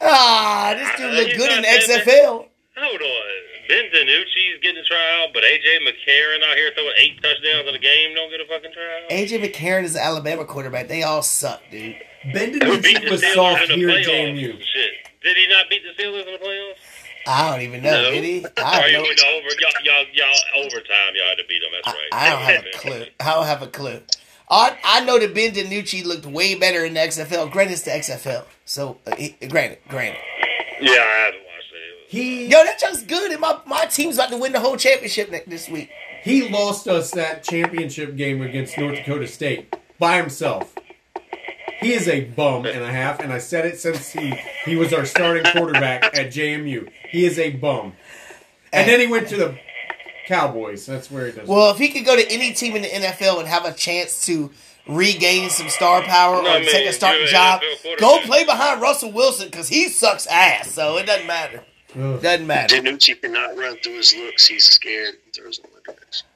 [0.00, 2.46] Ah, this dude looked good in the not dead, XFL.
[2.76, 3.26] Hold on.
[3.68, 7.78] Ben DiNucci's getting a tryout, but AJ McCarron out here throwing eight touchdowns in a
[7.78, 9.10] game don't get a fucking tryout.
[9.10, 10.86] AJ McCarron is an Alabama quarterback.
[10.86, 11.96] They all suck, dude.
[12.32, 14.38] Ben Who DiNucci was soft in here at playoffs?
[14.38, 14.52] JMU.
[14.62, 14.90] Shit.
[15.22, 16.74] Did he not beat the Steelers in the playoffs?
[17.28, 18.10] I don't even know, No.
[18.12, 18.44] did he?
[18.44, 19.02] Or I you don't know.
[19.02, 21.14] went to over y'all, y'all, y'all overtime.
[21.16, 21.70] Y'all had to beat them.
[21.74, 22.08] That's I, right.
[22.12, 23.06] I don't have a clue.
[23.18, 24.00] I don't have a clue.
[24.48, 27.50] I, I know that Ben DiNucci looked way better in the XFL.
[27.50, 28.44] Granted, it's the XFL.
[28.64, 30.20] So, uh, he, granted, granted.
[30.80, 32.08] yeah, I haven't watched it.
[32.08, 33.32] He Yo, that just good.
[33.32, 35.90] And my, my team's about to win the whole championship ne- this week.
[36.22, 40.74] he lost us that championship game against North Dakota State by himself.
[41.80, 44.34] He is a bum and a half, and I said it since he
[44.64, 46.88] he was our starting quarterback at JMU.
[47.10, 47.92] He is a bum.
[48.72, 49.58] And then he went to the
[50.26, 50.86] Cowboys.
[50.86, 51.48] That's where he does.
[51.48, 54.26] Well, if he could go to any team in the NFL and have a chance
[54.26, 54.50] to
[54.88, 57.60] regain some star power No, or I mean, take a starting job,
[57.98, 60.70] go play behind Russell Wilson because he sucks ass.
[60.70, 61.62] So it doesn't matter.
[61.98, 62.20] Ugh.
[62.20, 62.76] Doesn't matter.
[62.76, 64.46] DiNucci cannot run through his looks.
[64.46, 66.26] He's scared and throws in the direction.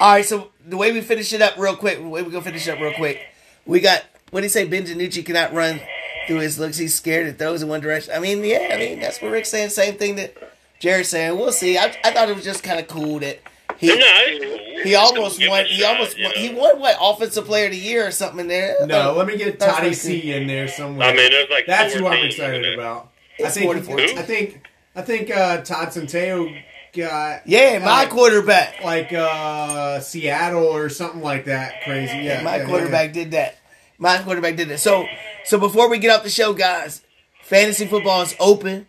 [0.00, 2.44] All right, so the way we finish it up real quick, the way we gonna
[2.44, 3.20] finish it up real quick,
[3.66, 4.66] we got what did he say?
[4.66, 5.80] Ben DiNucci cannot run
[6.26, 6.76] through his looks.
[6.78, 8.14] He's scared and throws in one direction.
[8.14, 9.70] I mean, yeah, I mean that's what Rick's saying.
[9.70, 10.34] Same thing that
[10.80, 11.38] Jared's saying.
[11.38, 11.78] We'll see.
[11.78, 13.40] I, I thought it was just kind of cool that
[13.78, 15.64] he No, he almost won.
[15.66, 16.30] He shot, almost won.
[16.30, 16.36] know.
[16.40, 18.76] He won what offensive player of the year or something in there.
[18.86, 21.08] no, let me get That's Toddy C in there somewhere.
[21.08, 23.10] I mean, there's like That's four who I'm excited about.
[23.38, 23.84] I more than think.
[23.84, 24.66] four I think.
[24.96, 26.56] I think uh, Todd Centeio
[26.92, 28.84] got Yeah, my uh, quarterback.
[28.84, 31.82] like uh, Seattle or something like that.
[31.82, 32.18] Crazy.
[32.18, 33.56] Yeah, my yeah, quarterback did that.
[33.98, 34.78] My quarterback did that.
[34.78, 35.06] So,
[35.44, 37.02] so before we get off the show, guys,
[37.42, 38.86] fantasy football is open.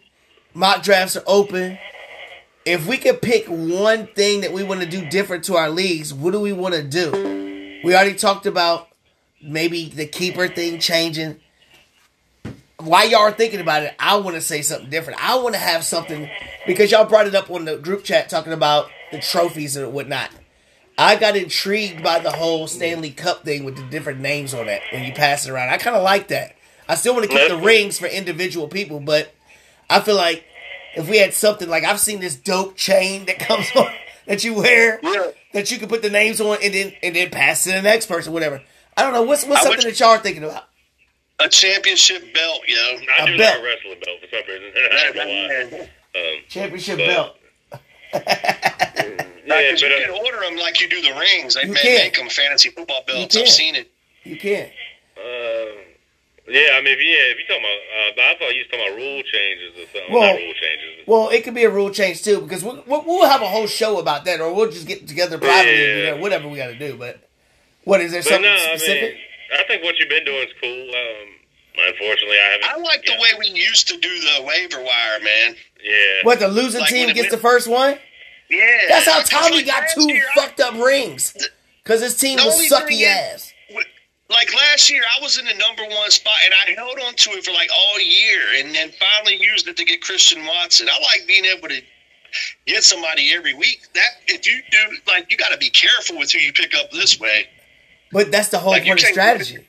[0.55, 1.77] Mock drafts are open.
[2.65, 6.13] If we could pick one thing that we want to do different to our leagues,
[6.13, 7.81] what do we want to do?
[7.83, 8.87] We already talked about
[9.43, 11.41] maybe the keeper thing changing.
[12.79, 15.23] While y'all are thinking about it, I want to say something different.
[15.23, 16.29] I want to have something
[16.65, 20.29] because y'all brought it up on the group chat talking about the trophies and whatnot.
[20.97, 24.81] I got intrigued by the whole Stanley Cup thing with the different names on it
[24.93, 25.69] when you pass it around.
[25.69, 26.55] I kind of like that.
[26.87, 29.33] I still want to keep the rings for individual people, but
[29.89, 30.43] I feel like
[30.95, 33.91] if we had something like I've seen this dope chain that comes on
[34.27, 35.31] that you wear Yeah.
[35.53, 37.81] that you can put the names on and then and then pass it to the
[37.81, 38.61] next person, whatever.
[38.97, 40.63] I don't know what's what's I something would- that y'all are thinking about.
[41.37, 42.77] A championship belt, yo.
[43.19, 43.55] I A do belt.
[43.55, 44.71] like a wrestling belt for some reason.
[44.93, 45.79] I don't know
[46.15, 46.19] why.
[46.21, 47.35] Um, Championship But- belt.
[48.13, 48.21] yeah,
[49.45, 51.55] but you uh, can order them like you do the rings.
[51.55, 51.97] They You may can.
[52.05, 53.35] make them fantasy football belts.
[53.35, 53.91] I've seen it.
[54.23, 54.69] You can.
[55.17, 55.71] uh,
[56.47, 57.79] yeah, I mean, if, yeah, if you talking about,
[58.17, 60.13] uh, I thought you was talking about rule changes or something.
[60.13, 61.03] Well- Not rule changes.
[61.07, 63.67] Well, it could be a rule change too because we'll, we'll, we'll have a whole
[63.67, 66.11] show about that, or we'll just get together privately and do Yeah.
[66.11, 66.97] that, whatever we got to do.
[66.97, 67.19] But
[67.83, 69.13] what is there But something no, I specific?
[69.13, 69.21] mean,
[69.59, 70.89] I think what you've been doing is cool.
[70.89, 71.27] Um,
[71.89, 72.69] unfortunately, I haven't.
[72.69, 75.55] I like the way we used to do the waiver wire, man.
[75.83, 75.93] Yeah.
[76.23, 77.97] what the losing Like team gets went- the first one?
[78.49, 78.81] Yeah.
[78.89, 81.35] That's how Tommy got two year, fucked up rings
[81.83, 83.53] because his team was sucky thing is- ass.
[84.29, 87.29] Like last year, I was in the number one spot, and I held on to
[87.31, 90.87] it for like all year, and then finally used it to get Christian Watson.
[90.89, 91.81] I like being able to
[92.65, 93.81] get somebody every week.
[93.93, 96.91] That if you do, like, you got to be careful with who you pick up
[96.91, 97.47] this way.
[98.11, 99.65] But that's the whole Like, you point of strategy.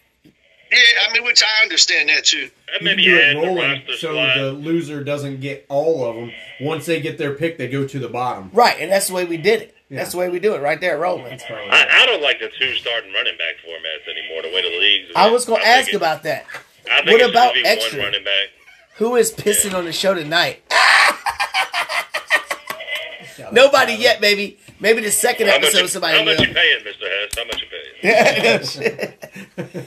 [0.72, 0.78] Yeah,
[1.08, 2.50] I mean, which I understand that too.
[2.80, 4.36] And You can do it rolling roster so slot.
[4.36, 6.32] the loser doesn't get all of them.
[6.60, 8.50] Once they get their pick, they go to the bottom.
[8.52, 9.75] Right, and that's the way we did it.
[9.88, 9.98] Yeah.
[9.98, 11.38] That's the way we do it right there, rolling.
[11.48, 14.42] I, I don't like the two starting running back formats anymore.
[14.42, 15.12] The way the leagues.
[15.14, 16.44] I was going to ask it- about that.
[16.90, 17.98] I think what it about be extra?
[17.98, 18.48] One running back.
[18.96, 20.62] Who is pissing on the show tonight?
[23.52, 24.58] Nobody yet, baby.
[24.80, 26.46] Maybe the second How episode you, somebody how much will.
[26.48, 27.02] you paying, Mr.
[27.08, 27.36] Hess?
[27.36, 27.68] How much you
[28.02, 29.12] paying?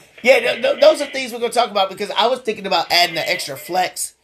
[0.22, 2.66] Yeah, yeah, no, no, those are things we're gonna talk about because I was thinking
[2.66, 4.14] about adding an extra flex,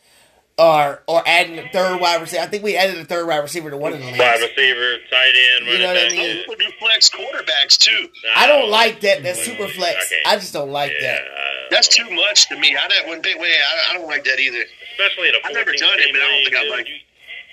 [0.59, 2.43] or or adding a third wide receiver.
[2.43, 4.19] I think we added a third wide receiver to one of the leagues.
[4.19, 6.21] Wide receiver, tight end, You running know what I mean?
[6.21, 6.35] yeah.
[6.43, 8.09] People do flex quarterbacks too.
[8.35, 9.23] I don't like that.
[9.23, 10.13] That super flex.
[10.27, 10.33] I.
[10.33, 11.23] I just don't like Yeah, that.
[11.23, 12.75] I- That's too much to me.
[12.77, 13.09] I don't.
[13.09, 14.65] When big way, I, I don't like that either.
[14.93, 16.89] Especially in a 14 I've never done it, but I don't think I league, like
[16.89, 16.95] you-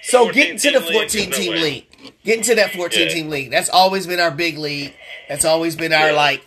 [0.04, 1.86] So getting to the 14 team league.
[2.24, 3.14] Getting to that 14 Yeah.
[3.14, 3.52] team league.
[3.52, 4.94] That's always been our big league.
[5.28, 6.14] That's always been our Yeah.
[6.16, 6.42] like.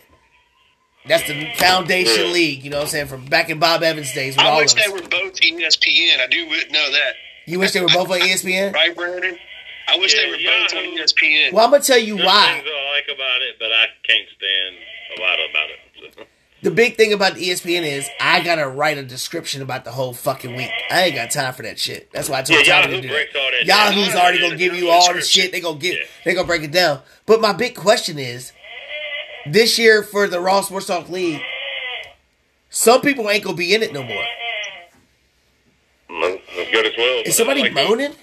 [1.07, 2.31] That's the foundation Yeah.
[2.31, 2.63] league.
[2.63, 3.07] You know what I'm saying?
[3.07, 4.85] From back in Bob Evans days with I all wish of us.
[4.85, 6.19] they were both ESPN.
[6.21, 7.13] I do know that,
[7.45, 8.73] You wish they were both on ESPN?
[8.73, 9.37] right, Brandon?
[9.87, 11.51] I wish Yeah, they were both on ESPN.
[11.53, 12.53] Well, I'm gonna tell you There's why.
[12.55, 14.75] things I like about it, but I can't stand
[15.17, 16.13] a lot about it.
[16.17, 16.23] So.
[16.63, 20.11] The big thing about the ESPN is I gotta write a description about the whole
[20.13, 20.71] fucking week.
[20.89, 22.11] I ain't got time for that shit.
[22.11, 23.51] That's why I told Yeah, Tommy Yahoo to do breaks all that.
[23.61, 23.93] that down.
[23.93, 25.13] Yahoo's Yeah, already gonna give you all sure.
[25.13, 25.51] the shit.
[25.51, 25.93] They gonna get.
[25.93, 26.05] Yeah.
[26.25, 27.01] They gonna break it down.
[27.27, 28.51] But my big question is,
[29.51, 31.41] this year for the Raw Sports Talk League,
[32.69, 34.23] some people ain't gonna be in it no more.
[36.09, 37.23] Well, That's good as well.
[37.25, 38.13] Is somebody Like, moaning?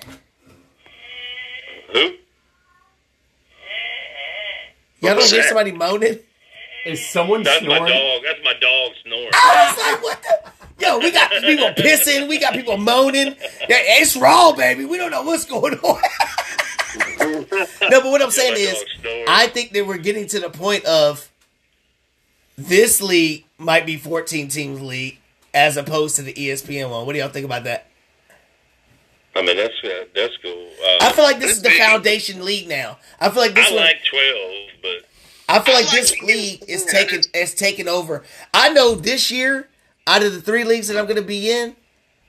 [1.92, 2.00] Who?
[5.00, 6.18] Y'all don't hear somebody moaning?
[6.86, 8.22] Is someone That's my dog.
[8.24, 9.30] That's my dog snoring.
[9.32, 10.84] I was like, what the?
[10.84, 12.28] Yo, we got people pissing.
[12.28, 13.36] We got people moaning.
[13.68, 14.84] Yeah, It's raw, baby.
[14.84, 16.00] We don't know what's going on.
[17.90, 18.84] no, but what I'm saying my is.
[19.28, 21.30] I think that we're getting to the point of
[22.56, 25.18] this league might be 14 teams league
[25.52, 27.06] as opposed to the ESPN one.
[27.06, 27.86] What do y'all think about that?
[29.36, 30.68] I mean, that's uh, that's cool.
[30.80, 32.98] Uh, I feel like this is the foundation league now.
[33.20, 33.84] I feel like this I one.
[33.84, 35.08] like twelve, but
[35.48, 38.22] I feel like I like this to league is yeah, taking is taking over.
[38.52, 39.68] I know this year,
[40.06, 41.74] out of the three leagues that I'm going to be in,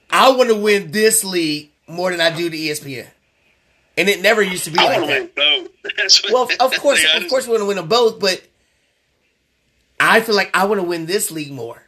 [0.09, 3.07] I want to win this league more than I do the ESPN.
[3.97, 5.07] And it never used to be I like that.
[5.07, 5.71] win both.
[6.31, 8.41] Well, of course, Yeah, of course, we want to win them both, but
[9.99, 11.81] I feel like I want to win this league more.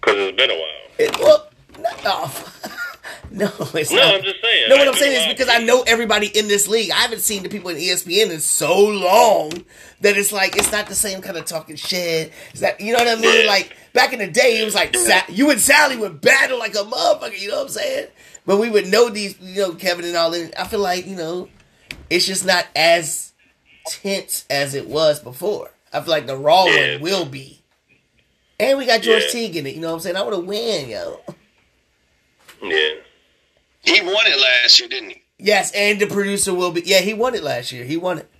[0.00, 0.68] because it's been a while.
[0.98, 1.48] It, well,
[1.78, 2.52] no, oh,
[3.30, 4.14] no, it's No, not.
[4.14, 4.68] I'm just saying.
[4.68, 6.90] No, what I'm saying is because I know everybody in this league.
[6.90, 9.50] I haven't seen the people in ESPN in so long
[10.00, 12.32] that it's like it's not the same kind of talking shit.
[12.52, 13.42] It's that you know what I mean?
[13.42, 13.46] Yeah.
[13.50, 14.94] Like back in the day, it was like
[15.28, 17.38] you and Sally would battle like a motherfucker.
[17.38, 18.06] You know what I'm saying?
[18.46, 20.30] But we would know these, you know, Kevin and all.
[20.30, 20.58] that.
[20.60, 21.48] I feel like you know,
[22.10, 23.32] it's just not as
[23.86, 25.70] tense as it was before.
[25.92, 26.94] I feel like the Raw Yeah.
[26.94, 27.60] one will be.
[28.58, 29.30] And we got George Yeah.
[29.30, 29.74] Teague in it.
[29.74, 30.16] You know what I'm saying?
[30.16, 31.20] I want to win, yo.
[32.62, 32.94] Yeah.
[33.82, 35.22] He won it last year, didn't he?
[35.38, 36.82] Yes, and the producer will be.
[36.84, 37.84] Yeah, he won it last year.
[37.84, 38.30] He won it.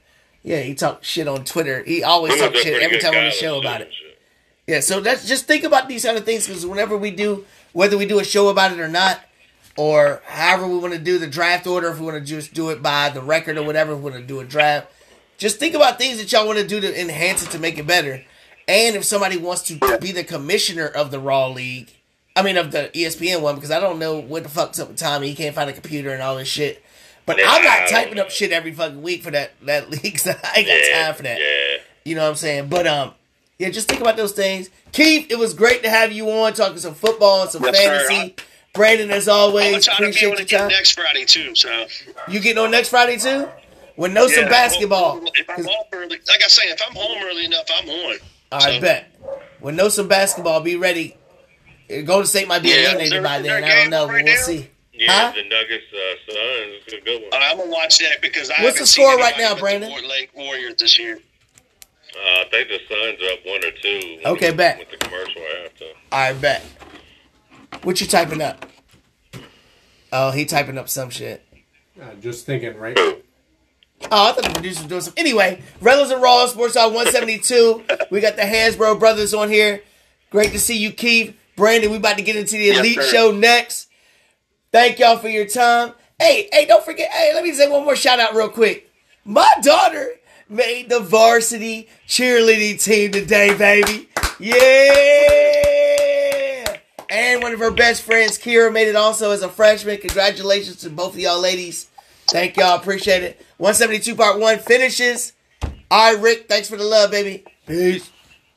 [0.43, 1.83] Yeah, he talked shit on Twitter.
[1.85, 3.89] He always talks shit every time on the show about it.
[3.93, 4.19] shit.
[4.67, 7.99] Yeah, so that's just think about these kind of things because whenever we do, whether
[7.99, 9.21] we do a show about it or not,
[9.77, 12.71] or however we want to do the draft order, if we want to just do
[12.71, 14.87] it by the record or whatever, if we want to do a draft,
[15.39, 17.87] just think about things that y'all want to do to enhance it to make it
[17.87, 18.23] better.
[18.69, 21.91] And if somebody wants to be the commissioner of the Raw League,
[22.37, 24.97] I mean of the ESPN one, because I don't know what the fuck's up with
[24.97, 25.29] Tommy.
[25.29, 26.83] He can't find a computer and all this shit.
[27.27, 30.19] But Yeah, I'm not typing up shit every fucking week for that that league.
[30.19, 31.05] So I ain't got Yeah.
[31.07, 31.39] time for that.
[31.39, 31.83] Yeah.
[32.05, 32.69] You know what I'm saying?
[32.69, 33.13] But um,
[33.59, 34.69] yeah, just think about those things.
[34.93, 37.83] Keith, it was great to have you on talking some football and some Yes, sir.
[38.09, 38.37] fantasy.
[38.75, 40.69] Brandon, as I'm always, gonna be appreciate able to your get time.
[40.69, 41.55] next Friday too.
[41.55, 41.87] So
[42.29, 43.49] You getting on next Friday too?
[43.97, 45.23] We'll know some Yeah, basketball.
[45.35, 48.19] If I'm home early, like I say, if I'm home early enough, I'm on.
[48.51, 49.11] I So- bet.
[49.61, 50.61] We'll know some basketball.
[50.61, 51.17] Be ready.
[52.05, 53.63] Golden State might be Yeah, eliminated is there- by is then.
[53.63, 54.43] there a I don't know, but right we'll now?
[54.43, 54.69] see.
[54.93, 55.33] Yeah, Huh?
[55.37, 57.33] the Nuggets, uh, Suns, it's a good one.
[57.33, 59.61] Uh, I'm gonna watch that because I What's haven't the score right now, but the
[59.61, 59.91] Brandon?
[59.91, 61.21] Fort Lake Warriors this year.
[62.15, 64.19] Uh, I think the Suns are up one or two.
[64.25, 64.79] Okay, bet.
[64.79, 65.85] With the commercial after.
[66.13, 66.63] I bet.
[67.83, 68.67] What you typing up?
[70.13, 71.45] Oh, he typing up some shit.
[72.01, 72.97] Uh, just thinking, right?
[72.99, 75.15] Oh, I thought the producer was doing some.
[75.17, 77.85] Anyway, Reynolds and Raw Sports Talk 172.
[78.11, 79.83] we got the Hansbro brothers on here.
[80.31, 81.37] Great to see you, Keith.
[81.57, 83.09] Brandon, we about to get into the Elite sir.
[83.09, 83.89] Show next.
[84.73, 85.93] Thank y'all for your time.
[86.19, 87.11] Hey, hey, don't forget.
[87.11, 88.91] Hey, let me say one more shout out real quick.
[89.25, 90.09] My daughter
[90.49, 94.09] made the varsity cheerleading team today, baby.
[94.39, 95.54] Yeah.
[97.15, 99.99] And one of her best friends, Kira, made it also as a freshman.
[99.99, 101.89] Congratulations to both of y'all ladies.
[102.27, 102.77] Thank y'all.
[102.77, 103.41] Appreciate it.
[103.59, 105.33] 172 part one finishes.
[105.93, 106.49] All right, Rick.
[106.49, 107.45] Thanks for the love, baby.
[107.69, 108.11] Peace.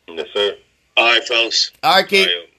[0.08, 0.56] Yes, sir.
[0.96, 1.72] All right, fellas.
[1.84, 2.26] All right, Keith.
[2.26, 2.57] Right.